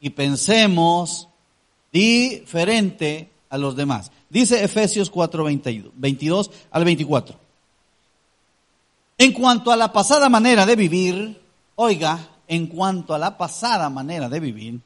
y 0.00 0.10
pensemos 0.10 1.28
diferente 1.92 3.30
a 3.48 3.58
los 3.58 3.76
demás. 3.76 4.10
Dice 4.28 4.62
Efesios 4.64 5.10
4, 5.10 5.44
22 5.94 6.50
al 6.70 6.84
24. 6.84 7.38
En 9.18 9.32
cuanto 9.32 9.72
a 9.72 9.76
la 9.76 9.92
pasada 9.92 10.28
manera 10.28 10.66
de 10.66 10.76
vivir, 10.76 11.40
oiga, 11.74 12.18
en 12.48 12.66
cuanto 12.66 13.14
a 13.14 13.18
la 13.18 13.38
pasada 13.38 13.88
manera 13.88 14.28
de 14.28 14.40
vivir, 14.40 14.80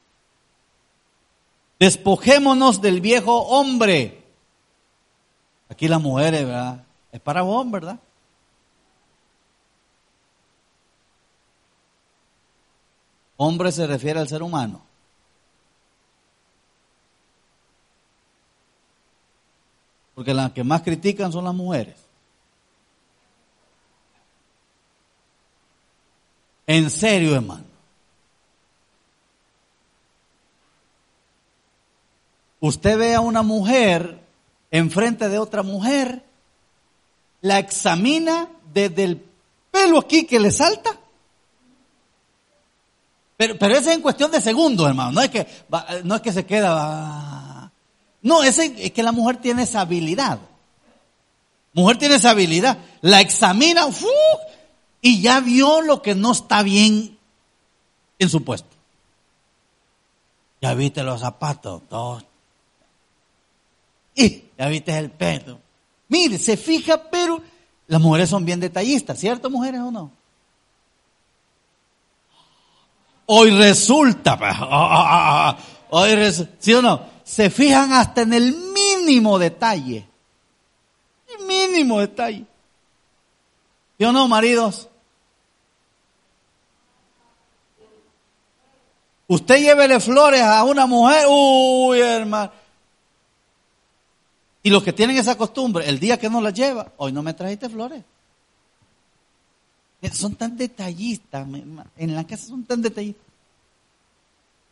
despojémonos 1.79 2.81
del 2.81 3.01
viejo 3.01 3.37
hombre. 3.37 4.23
Aquí 5.69 5.89
las 5.89 6.01
mujeres, 6.01 6.45
¿verdad? 6.45 6.85
Es 7.11 7.21
para 7.21 7.43
vos, 7.43 7.69
¿verdad? 7.71 7.99
Hombre 13.43 13.73
se 13.73 13.87
refiere 13.87 14.21
al 14.21 14.29
ser 14.29 14.43
humano. 14.43 14.83
Porque 20.15 20.35
las 20.35 20.53
que 20.53 20.63
más 20.63 20.83
critican 20.83 21.33
son 21.33 21.45
las 21.45 21.55
mujeres. 21.55 21.97
En 26.67 26.91
serio, 26.91 27.35
hermano. 27.35 27.65
Usted 32.61 32.99
ve 32.99 33.15
a 33.15 33.23
una 33.23 33.41
mujer 33.41 34.21
enfrente 34.71 35.31
de 35.31 35.39
otra 35.39 35.63
mujer, 35.63 36.23
la 37.41 37.59
examina 37.59 38.51
desde 38.75 39.05
el 39.05 39.25
pelo 39.71 39.99
aquí 39.99 40.27
que 40.27 40.39
le 40.39 40.51
salta 40.51 41.00
pero, 43.41 43.57
pero 43.57 43.75
eso 43.75 43.89
es 43.89 43.97
en 43.97 44.03
cuestión 44.03 44.31
de 44.31 44.39
segundos, 44.39 44.87
hermano. 44.87 45.13
No 45.13 45.23
es 45.23 45.31
que, 45.31 45.47
no 46.05 46.17
es 46.17 46.21
que 46.21 46.31
se 46.31 46.45
queda. 46.45 47.73
No, 48.21 48.43
es, 48.43 48.59
es 48.59 48.91
que 48.93 49.03
la 49.03 49.13
mujer 49.13 49.39
tiene 49.39 49.63
esa 49.63 49.81
habilidad. 49.81 50.41
Mujer 51.73 51.97
tiene 51.97 52.17
esa 52.17 52.33
habilidad. 52.33 52.77
La 53.01 53.23
examina 53.23 53.87
y 55.01 55.23
ya 55.23 55.41
vio 55.41 55.81
lo 55.81 56.03
que 56.03 56.15
no 56.15 56.33
está 56.33 56.63
bien 56.63 57.17
en 58.19 58.29
su 58.29 58.45
puesto. 58.45 58.77
Ya 60.61 60.75
viste 60.75 61.03
los 61.03 61.23
zapatos, 61.23 61.81
todos. 61.89 62.23
Y 64.17 64.45
ya 64.59 64.69
viste 64.69 64.99
el 64.99 65.11
pelo. 65.13 65.61
Mire, 66.09 66.37
se 66.37 66.59
fija, 66.59 67.05
pero 67.11 67.41
las 67.87 68.03
mujeres 68.03 68.29
son 68.29 68.45
bien 68.45 68.61
detallistas, 68.61 69.19
¿cierto, 69.19 69.49
mujeres 69.49 69.81
o 69.81 69.91
no? 69.91 70.20
Hoy 73.33 73.51
resulta, 73.53 74.37
pues, 74.37 74.51
ah, 74.59 74.67
ah, 74.71 75.51
ah, 75.51 75.59
hoy 75.91 76.17
resulta, 76.17 76.53
¿sí 76.59 76.75
o 76.75 76.83
no? 76.83 77.07
Se 77.23 77.49
fijan 77.49 77.93
hasta 77.93 78.23
en 78.23 78.33
el 78.33 78.53
mínimo 78.53 79.39
detalle. 79.39 80.05
El 81.29 81.47
mínimo 81.47 82.01
detalle. 82.01 82.45
¿Sí 83.97 84.05
o 84.05 84.11
no, 84.11 84.27
maridos? 84.27 84.89
Usted 89.29 89.59
llévele 89.59 90.01
flores 90.01 90.43
a 90.43 90.65
una 90.65 90.87
mujer, 90.87 91.27
uy, 91.29 92.01
hermano. 92.01 92.51
Y 94.65 94.71
los 94.71 94.83
que 94.83 94.93
tienen 94.93 95.17
esa 95.17 95.39
costumbre, 95.39 95.89
el 95.89 96.01
día 96.01 96.19
que 96.19 96.29
no 96.29 96.41
la 96.41 96.51
lleva, 96.51 96.95
hoy 96.97 97.13
no 97.13 97.23
me 97.23 97.33
trajiste 97.33 97.69
flores. 97.69 98.03
Son 100.13 100.35
tan 100.35 100.57
detallistas, 100.57 101.47
en 101.97 102.15
la 102.15 102.27
casa 102.27 102.47
son 102.47 102.65
tan 102.65 102.81
detallistas. 102.81 103.27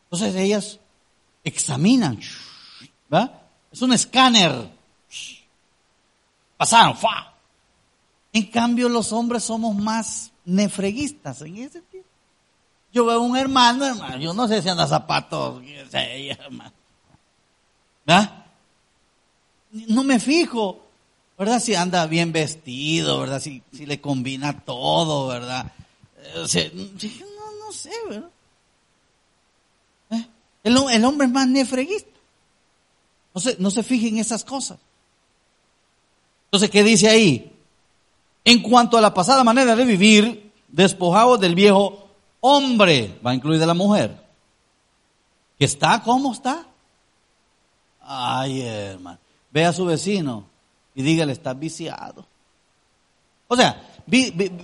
Entonces 0.04 0.34
ellas 0.36 0.80
examinan, 1.44 2.18
¿va? 3.12 3.42
Es 3.70 3.82
un 3.82 3.92
escáner. 3.92 4.70
Pasaron, 6.56 6.96
¡fa! 6.96 7.34
En 8.32 8.46
cambio, 8.46 8.88
los 8.88 9.12
hombres 9.12 9.44
somos 9.44 9.74
más 9.76 10.32
nefreguistas 10.44 11.42
en 11.42 11.56
ese 11.58 11.72
sentido. 11.72 12.04
Yo 12.92 13.04
veo 13.04 13.20
un 13.20 13.36
hermano, 13.36 13.84
hermano, 13.84 14.16
yo 14.16 14.32
no 14.32 14.48
sé 14.48 14.62
si 14.62 14.68
anda 14.68 14.86
zapatos, 14.86 15.62
¿verdad? 18.06 18.44
No 19.70 20.02
me 20.04 20.18
fijo, 20.18 20.87
¿verdad? 21.38 21.60
Si 21.60 21.74
anda 21.74 22.06
bien 22.06 22.32
vestido, 22.32 23.20
¿verdad? 23.20 23.40
Si, 23.40 23.62
si 23.72 23.86
le 23.86 24.00
combina 24.00 24.60
todo, 24.60 25.28
¿verdad? 25.28 25.72
O 26.36 26.48
sea, 26.48 26.68
no, 26.74 27.64
no 27.64 27.72
sé, 27.72 27.92
¿verdad? 28.08 28.30
El, 30.64 30.76
el 30.76 31.04
hombre 31.04 31.26
es 31.28 31.32
más 31.32 31.46
nefreguista. 31.46 32.10
No 33.32 33.40
se, 33.40 33.56
no 33.58 33.70
se 33.70 33.84
fijen 33.84 34.14
en 34.14 34.18
esas 34.18 34.44
cosas. 34.44 34.78
Entonces, 36.46 36.70
¿qué 36.70 36.82
dice 36.82 37.08
ahí? 37.08 37.52
En 38.44 38.60
cuanto 38.60 38.98
a 38.98 39.00
la 39.00 39.14
pasada 39.14 39.44
manera 39.44 39.76
de 39.76 39.84
vivir, 39.84 40.50
despojados 40.66 41.38
del 41.38 41.54
viejo 41.54 42.08
hombre, 42.40 43.18
va 43.24 43.30
a 43.30 43.34
incluir 43.34 43.60
la 43.60 43.74
mujer, 43.74 44.18
que 45.58 45.64
está 45.64 46.02
como 46.02 46.32
está. 46.32 46.66
Ay, 48.00 48.62
hermano, 48.62 49.18
ve 49.52 49.64
a 49.64 49.72
su 49.72 49.84
vecino 49.84 50.46
y 50.98 51.02
dígale, 51.02 51.32
está 51.32 51.54
viciado. 51.54 52.26
O 53.46 53.56
sea, 53.56 53.80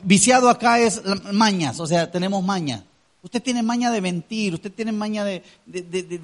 viciado 0.02 0.50
acá 0.50 0.80
es 0.80 1.00
mañas, 1.32 1.78
o 1.78 1.86
sea, 1.86 2.10
tenemos 2.10 2.42
mañas. 2.42 2.82
Usted 3.22 3.40
tiene 3.40 3.62
maña 3.62 3.92
de 3.92 4.00
mentir, 4.00 4.52
usted 4.52 4.72
tiene 4.72 4.90
maña 4.90 5.24
de, 5.24 5.44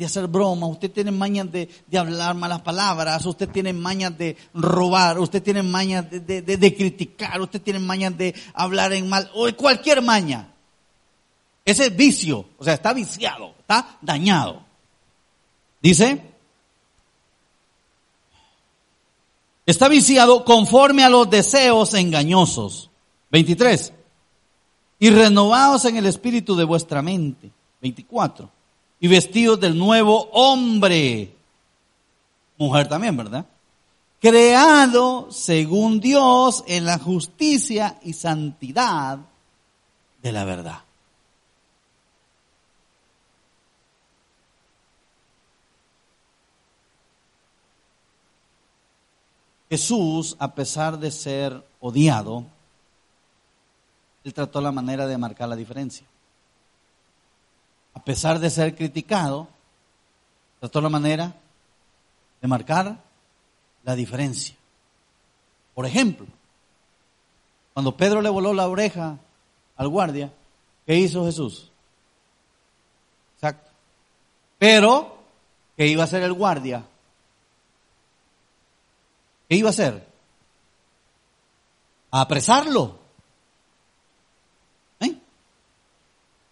hacer 0.04 0.26
bromas, 0.26 0.70
usted 0.70 0.90
tiene 0.90 1.12
maña 1.12 1.44
de, 1.44 1.68
hablar 1.96 2.34
malas 2.34 2.60
palabras, 2.60 3.24
usted 3.24 3.48
tiene 3.50 3.72
maña 3.72 4.10
de 4.10 4.36
robar, 4.52 5.20
usted 5.20 5.40
tiene 5.44 5.62
maña 5.62 6.02
de, 6.02 6.74
criticar, 6.76 7.40
usted 7.40 7.62
tiene 7.62 7.78
maña 7.78 8.10
de 8.10 8.34
hablar 8.52 8.92
en 8.92 9.08
mal, 9.08 9.30
o 9.32 9.48
cualquier 9.54 10.02
maña. 10.02 10.52
Ese 11.64 11.86
es 11.86 11.96
vicio, 11.96 12.46
o 12.58 12.64
sea, 12.64 12.74
está 12.74 12.92
viciado, 12.92 13.54
está 13.60 13.96
dañado. 14.02 14.64
Dice, 15.80 16.29
está 19.70 19.88
viciado 19.88 20.44
conforme 20.44 21.04
a 21.04 21.08
los 21.08 21.28
deseos 21.28 21.94
engañosos. 21.94 22.90
23 23.30 23.92
y 24.98 25.10
renovados 25.10 25.86
en 25.86 25.96
el 25.96 26.06
espíritu 26.06 26.54
de 26.54 26.64
vuestra 26.64 27.02
mente. 27.02 27.50
24. 27.80 28.48
Y 29.00 29.08
vestidos 29.08 29.58
del 29.58 29.76
nuevo 29.76 30.28
hombre. 30.32 31.34
Mujer 32.58 32.88
también, 32.88 33.16
¿verdad? 33.16 33.46
Creado 34.20 35.28
según 35.30 35.98
Dios 35.98 36.62
en 36.66 36.84
la 36.84 36.98
justicia 36.98 37.98
y 38.02 38.12
santidad 38.12 39.18
de 40.22 40.32
la 40.32 40.44
verdad. 40.44 40.80
Jesús, 49.70 50.36
a 50.40 50.52
pesar 50.52 50.98
de 50.98 51.12
ser 51.12 51.64
odiado, 51.78 52.44
él 54.24 54.34
trató 54.34 54.60
la 54.60 54.72
manera 54.72 55.06
de 55.06 55.16
marcar 55.16 55.48
la 55.48 55.54
diferencia. 55.54 56.04
A 57.94 58.02
pesar 58.02 58.40
de 58.40 58.50
ser 58.50 58.74
criticado, 58.74 59.46
trató 60.58 60.80
la 60.80 60.88
manera 60.88 61.34
de 62.42 62.48
marcar 62.48 62.98
la 63.84 63.94
diferencia. 63.94 64.56
Por 65.74 65.86
ejemplo, 65.86 66.26
cuando 67.72 67.96
Pedro 67.96 68.20
le 68.20 68.28
voló 68.28 68.52
la 68.52 68.68
oreja 68.68 69.18
al 69.76 69.88
guardia, 69.88 70.32
¿qué 70.84 70.96
hizo 70.96 71.24
Jesús? 71.24 71.70
Exacto. 73.36 73.70
Pero, 74.58 75.16
¿qué 75.76 75.86
iba 75.86 76.02
a 76.02 76.06
hacer 76.06 76.24
el 76.24 76.32
guardia? 76.32 76.84
¿Qué 79.50 79.56
iba 79.56 79.68
a 79.68 79.70
hacer? 79.70 80.06
A 82.12 82.20
apresarlo. 82.22 83.00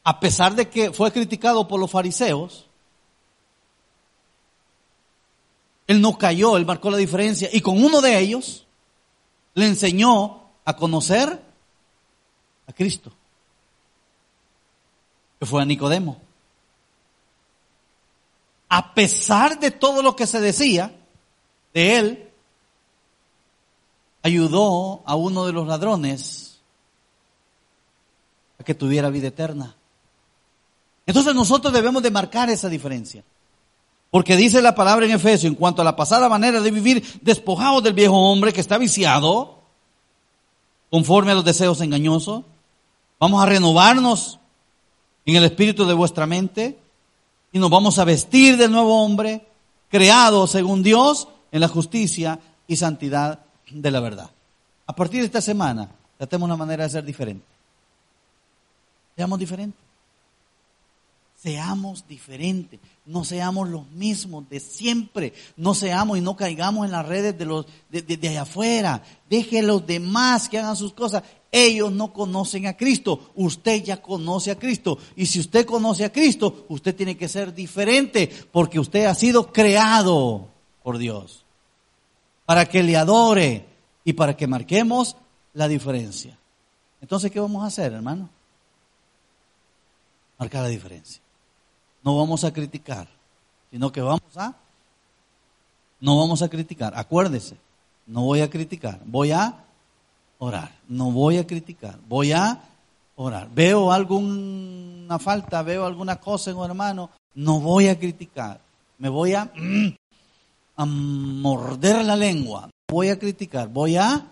a 0.04 0.20
pesar 0.20 0.54
de 0.54 0.70
que 0.70 0.90
fue 0.90 1.12
criticado 1.12 1.68
por 1.68 1.78
los 1.78 1.90
fariseos, 1.90 2.64
él 5.86 6.00
no 6.00 6.16
cayó, 6.16 6.56
él 6.56 6.64
marcó 6.64 6.90
la 6.90 6.96
diferencia 6.96 7.50
y 7.52 7.60
con 7.60 7.84
uno 7.84 8.00
de 8.00 8.18
ellos 8.18 8.66
le 9.52 9.66
enseñó 9.66 10.44
a 10.64 10.76
conocer 10.76 11.42
a 12.66 12.72
Cristo, 12.72 13.12
que 15.38 15.44
fue 15.44 15.60
a 15.60 15.66
Nicodemo. 15.66 16.22
A 18.70 18.94
pesar 18.94 19.60
de 19.60 19.70
todo 19.70 20.00
lo 20.02 20.16
que 20.16 20.26
se 20.26 20.40
decía 20.40 20.90
de 21.74 21.96
él, 21.98 22.27
ayudó 24.22 25.02
a 25.06 25.14
uno 25.14 25.46
de 25.46 25.52
los 25.52 25.66
ladrones 25.66 26.60
a 28.58 28.64
que 28.64 28.74
tuviera 28.74 29.10
vida 29.10 29.28
eterna. 29.28 29.76
Entonces 31.06 31.34
nosotros 31.34 31.72
debemos 31.72 32.02
de 32.02 32.10
marcar 32.10 32.50
esa 32.50 32.68
diferencia. 32.68 33.24
Porque 34.10 34.36
dice 34.36 34.62
la 34.62 34.74
palabra 34.74 35.06
en 35.06 35.12
Efesios, 35.12 35.44
en 35.44 35.54
cuanto 35.54 35.82
a 35.82 35.84
la 35.84 35.96
pasada 35.96 36.28
manera 36.28 36.60
de 36.60 36.70
vivir, 36.70 37.20
despojados 37.20 37.82
del 37.82 37.92
viejo 37.92 38.16
hombre 38.16 38.52
que 38.52 38.60
está 38.60 38.78
viciado, 38.78 39.58
conforme 40.90 41.32
a 41.32 41.34
los 41.34 41.44
deseos 41.44 41.80
engañosos, 41.80 42.44
vamos 43.20 43.42
a 43.42 43.46
renovarnos 43.46 44.38
en 45.26 45.36
el 45.36 45.44
espíritu 45.44 45.84
de 45.84 45.94
vuestra 45.94 46.26
mente 46.26 46.78
y 47.52 47.58
nos 47.58 47.70
vamos 47.70 47.98
a 47.98 48.04
vestir 48.04 48.56
del 48.56 48.72
nuevo 48.72 49.02
hombre, 49.02 49.46
creado 49.90 50.46
según 50.46 50.82
Dios 50.82 51.28
en 51.52 51.60
la 51.60 51.68
justicia 51.68 52.40
y 52.66 52.76
santidad 52.76 53.40
de 53.70 53.90
la 53.90 54.00
verdad. 54.00 54.30
A 54.86 54.94
partir 54.94 55.20
de 55.20 55.26
esta 55.26 55.40
semana, 55.40 55.90
tratemos 56.16 56.46
una 56.46 56.56
manera 56.56 56.84
de 56.84 56.90
ser 56.90 57.04
diferente. 57.04 57.44
Seamos 59.16 59.38
diferentes. 59.38 59.88
Seamos 61.40 62.04
diferentes, 62.08 62.80
no 63.06 63.22
seamos 63.22 63.68
los 63.68 63.88
mismos 63.92 64.48
de 64.50 64.58
siempre, 64.58 65.32
no 65.56 65.72
seamos 65.72 66.18
y 66.18 66.20
no 66.20 66.34
caigamos 66.34 66.84
en 66.84 66.90
las 66.90 67.06
redes 67.06 67.38
de 67.38 67.44
los 67.44 67.64
de, 67.90 68.28
allá 68.28 68.42
afuera. 68.42 69.04
Deje 69.30 69.60
a 69.60 69.62
los 69.62 69.86
demás 69.86 70.48
que 70.48 70.58
hagan 70.58 70.74
sus 70.74 70.92
cosas. 70.92 71.22
Ellos 71.52 71.92
no 71.92 72.12
conocen 72.12 72.66
a 72.66 72.76
Cristo, 72.76 73.30
usted 73.36 73.84
ya 73.84 74.02
conoce 74.02 74.50
a 74.50 74.58
Cristo. 74.58 74.98
Y 75.14 75.26
si 75.26 75.38
usted 75.38 75.64
conoce 75.64 76.04
a 76.04 76.12
Cristo, 76.12 76.66
usted 76.68 76.96
tiene 76.96 77.16
que 77.16 77.28
ser 77.28 77.54
diferente 77.54 78.28
porque 78.50 78.80
usted 78.80 79.04
ha 79.04 79.14
sido 79.14 79.52
creado 79.52 80.48
por 80.82 80.98
Dios 80.98 81.44
para 82.48 82.64
que 82.64 82.82
le 82.82 82.96
adore 82.96 83.68
y 84.04 84.14
para 84.14 84.34
que 84.34 84.46
marquemos 84.46 85.16
la 85.52 85.68
diferencia. 85.68 86.38
Entonces, 87.02 87.30
¿qué 87.30 87.40
vamos 87.40 87.62
a 87.62 87.66
hacer, 87.66 87.92
hermano? 87.92 88.30
Marcar 90.38 90.62
la 90.62 90.68
diferencia 90.68 91.20
no 92.08 92.16
vamos 92.16 92.42
a 92.42 92.52
criticar, 92.52 93.06
sino 93.70 93.92
que 93.92 94.00
vamos 94.00 94.34
a, 94.36 94.54
no 96.00 96.18
vamos 96.18 96.40
a 96.40 96.48
criticar. 96.48 96.94
Acuérdese, 96.96 97.56
no 98.06 98.22
voy 98.22 98.40
a 98.40 98.48
criticar, 98.48 98.98
voy 99.04 99.32
a 99.32 99.64
orar. 100.38 100.72
No 100.88 101.10
voy 101.10 101.36
a 101.36 101.46
criticar, 101.46 101.98
voy 102.08 102.32
a 102.32 102.62
orar. 103.16 103.50
Veo 103.54 103.92
alguna 103.92 105.18
falta, 105.18 105.62
veo 105.62 105.84
alguna 105.84 106.16
cosa 106.16 106.50
en 106.50 106.56
un 106.56 106.64
hermano, 106.64 107.10
no 107.34 107.60
voy 107.60 107.88
a 107.88 107.98
criticar. 107.98 108.58
Me 108.96 109.10
voy 109.10 109.34
a, 109.34 109.52
a 110.78 110.86
morder 110.86 112.04
la 112.04 112.16
lengua. 112.16 112.70
Voy 112.88 113.08
a 113.08 113.18
criticar, 113.18 113.68
voy 113.68 113.96
a 113.96 114.26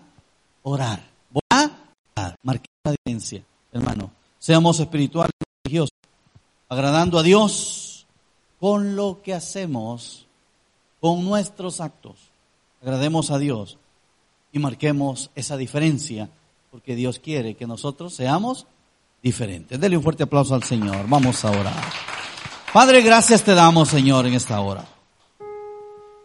orar. 0.63 1.03
Voy 1.29 1.41
a 1.51 1.69
orar. 2.15 2.35
Marqué 2.41 2.65
la 2.85 2.91
diferencia, 2.93 3.43
hermano. 3.71 4.11
Seamos 4.39 4.79
espirituales 4.79 5.33
y 5.39 5.67
religiosos 5.67 5.91
agradando 6.69 7.19
a 7.19 7.23
Dios 7.23 8.07
con 8.59 8.95
lo 8.95 9.21
que 9.21 9.33
hacemos, 9.33 10.25
con 11.01 11.25
nuestros 11.25 11.81
actos. 11.81 12.15
Agrademos 12.81 13.29
a 13.29 13.39
Dios 13.39 13.77
y 14.53 14.59
marquemos 14.59 15.29
esa 15.35 15.57
diferencia, 15.57 16.29
porque 16.71 16.95
Dios 16.95 17.19
quiere 17.19 17.55
que 17.55 17.67
nosotros 17.67 18.13
seamos 18.13 18.67
diferentes. 19.21 19.79
Dele 19.79 19.97
un 19.97 20.03
fuerte 20.03 20.23
aplauso 20.23 20.55
al 20.55 20.63
Señor. 20.63 21.07
Vamos 21.09 21.43
a 21.43 21.51
orar. 21.51 21.91
Padre, 22.73 23.01
gracias 23.01 23.43
te 23.43 23.53
damos, 23.53 23.89
Señor, 23.89 24.27
en 24.27 24.33
esta 24.33 24.59
hora. 24.61 24.96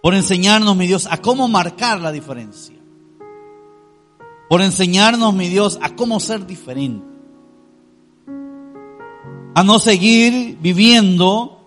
Por 0.03 0.15
enseñarnos, 0.15 0.77
mi 0.77 0.87
Dios, 0.87 1.09
a 1.11 1.19
cómo 1.19 1.49
marcar 1.49 2.01
la 2.01 2.13
diferencia. 2.13 2.77
Por 4.49 4.61
enseñarnos, 4.61 5.33
mi 5.33 5.49
Dios, 5.49 5.79
a 5.81 5.95
cómo 5.95 6.21
ser 6.21 6.45
diferente 6.47 7.13
a 9.55 9.63
no 9.63 9.79
seguir 9.79 10.57
viviendo 10.61 11.59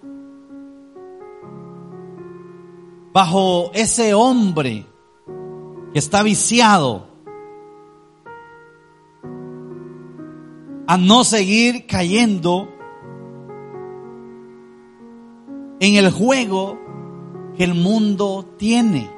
bajo 3.13 3.71
ese 3.73 4.13
hombre 4.13 4.85
que 5.93 5.99
está 5.99 6.23
viciado, 6.23 7.07
a 10.87 10.97
no 10.97 11.23
seguir 11.23 11.85
cayendo 11.85 12.69
en 15.79 15.95
el 15.95 16.11
juego 16.11 16.79
que 17.57 17.63
el 17.63 17.73
mundo 17.73 18.45
tiene. 18.57 19.09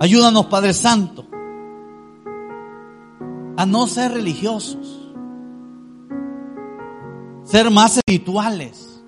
Ayúdanos, 0.00 0.46
Padre 0.46 0.72
Santo, 0.72 1.26
a 3.56 3.66
no 3.66 3.86
ser 3.86 4.12
religiosos 4.12 4.98
ser 7.48 7.70
más 7.70 7.96
espirituales, 7.96 9.02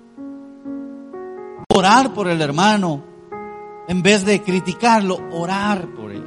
orar 1.73 2.11
por 2.13 2.27
el 2.27 2.41
hermano. 2.41 3.03
En 3.87 4.01
vez 4.01 4.25
de 4.25 4.41
criticarlo, 4.41 5.19
orar 5.31 5.87
por 5.93 6.11
él. 6.11 6.23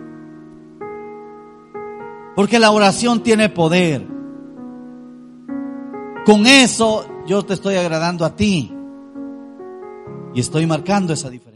Porque 2.37 2.59
la 2.59 2.71
oración 2.71 3.23
tiene 3.23 3.49
poder. 3.49 4.07
Con 6.27 6.47
eso 6.47 7.07
yo 7.27 7.43
te 7.45 7.55
estoy 7.55 7.77
agradando 7.77 8.25
a 8.25 8.37
ti. 8.37 8.74
Y 10.35 10.41
estoy 10.41 10.67
marcando 10.67 11.13
esa 11.13 11.31
diferencia. 11.31 11.54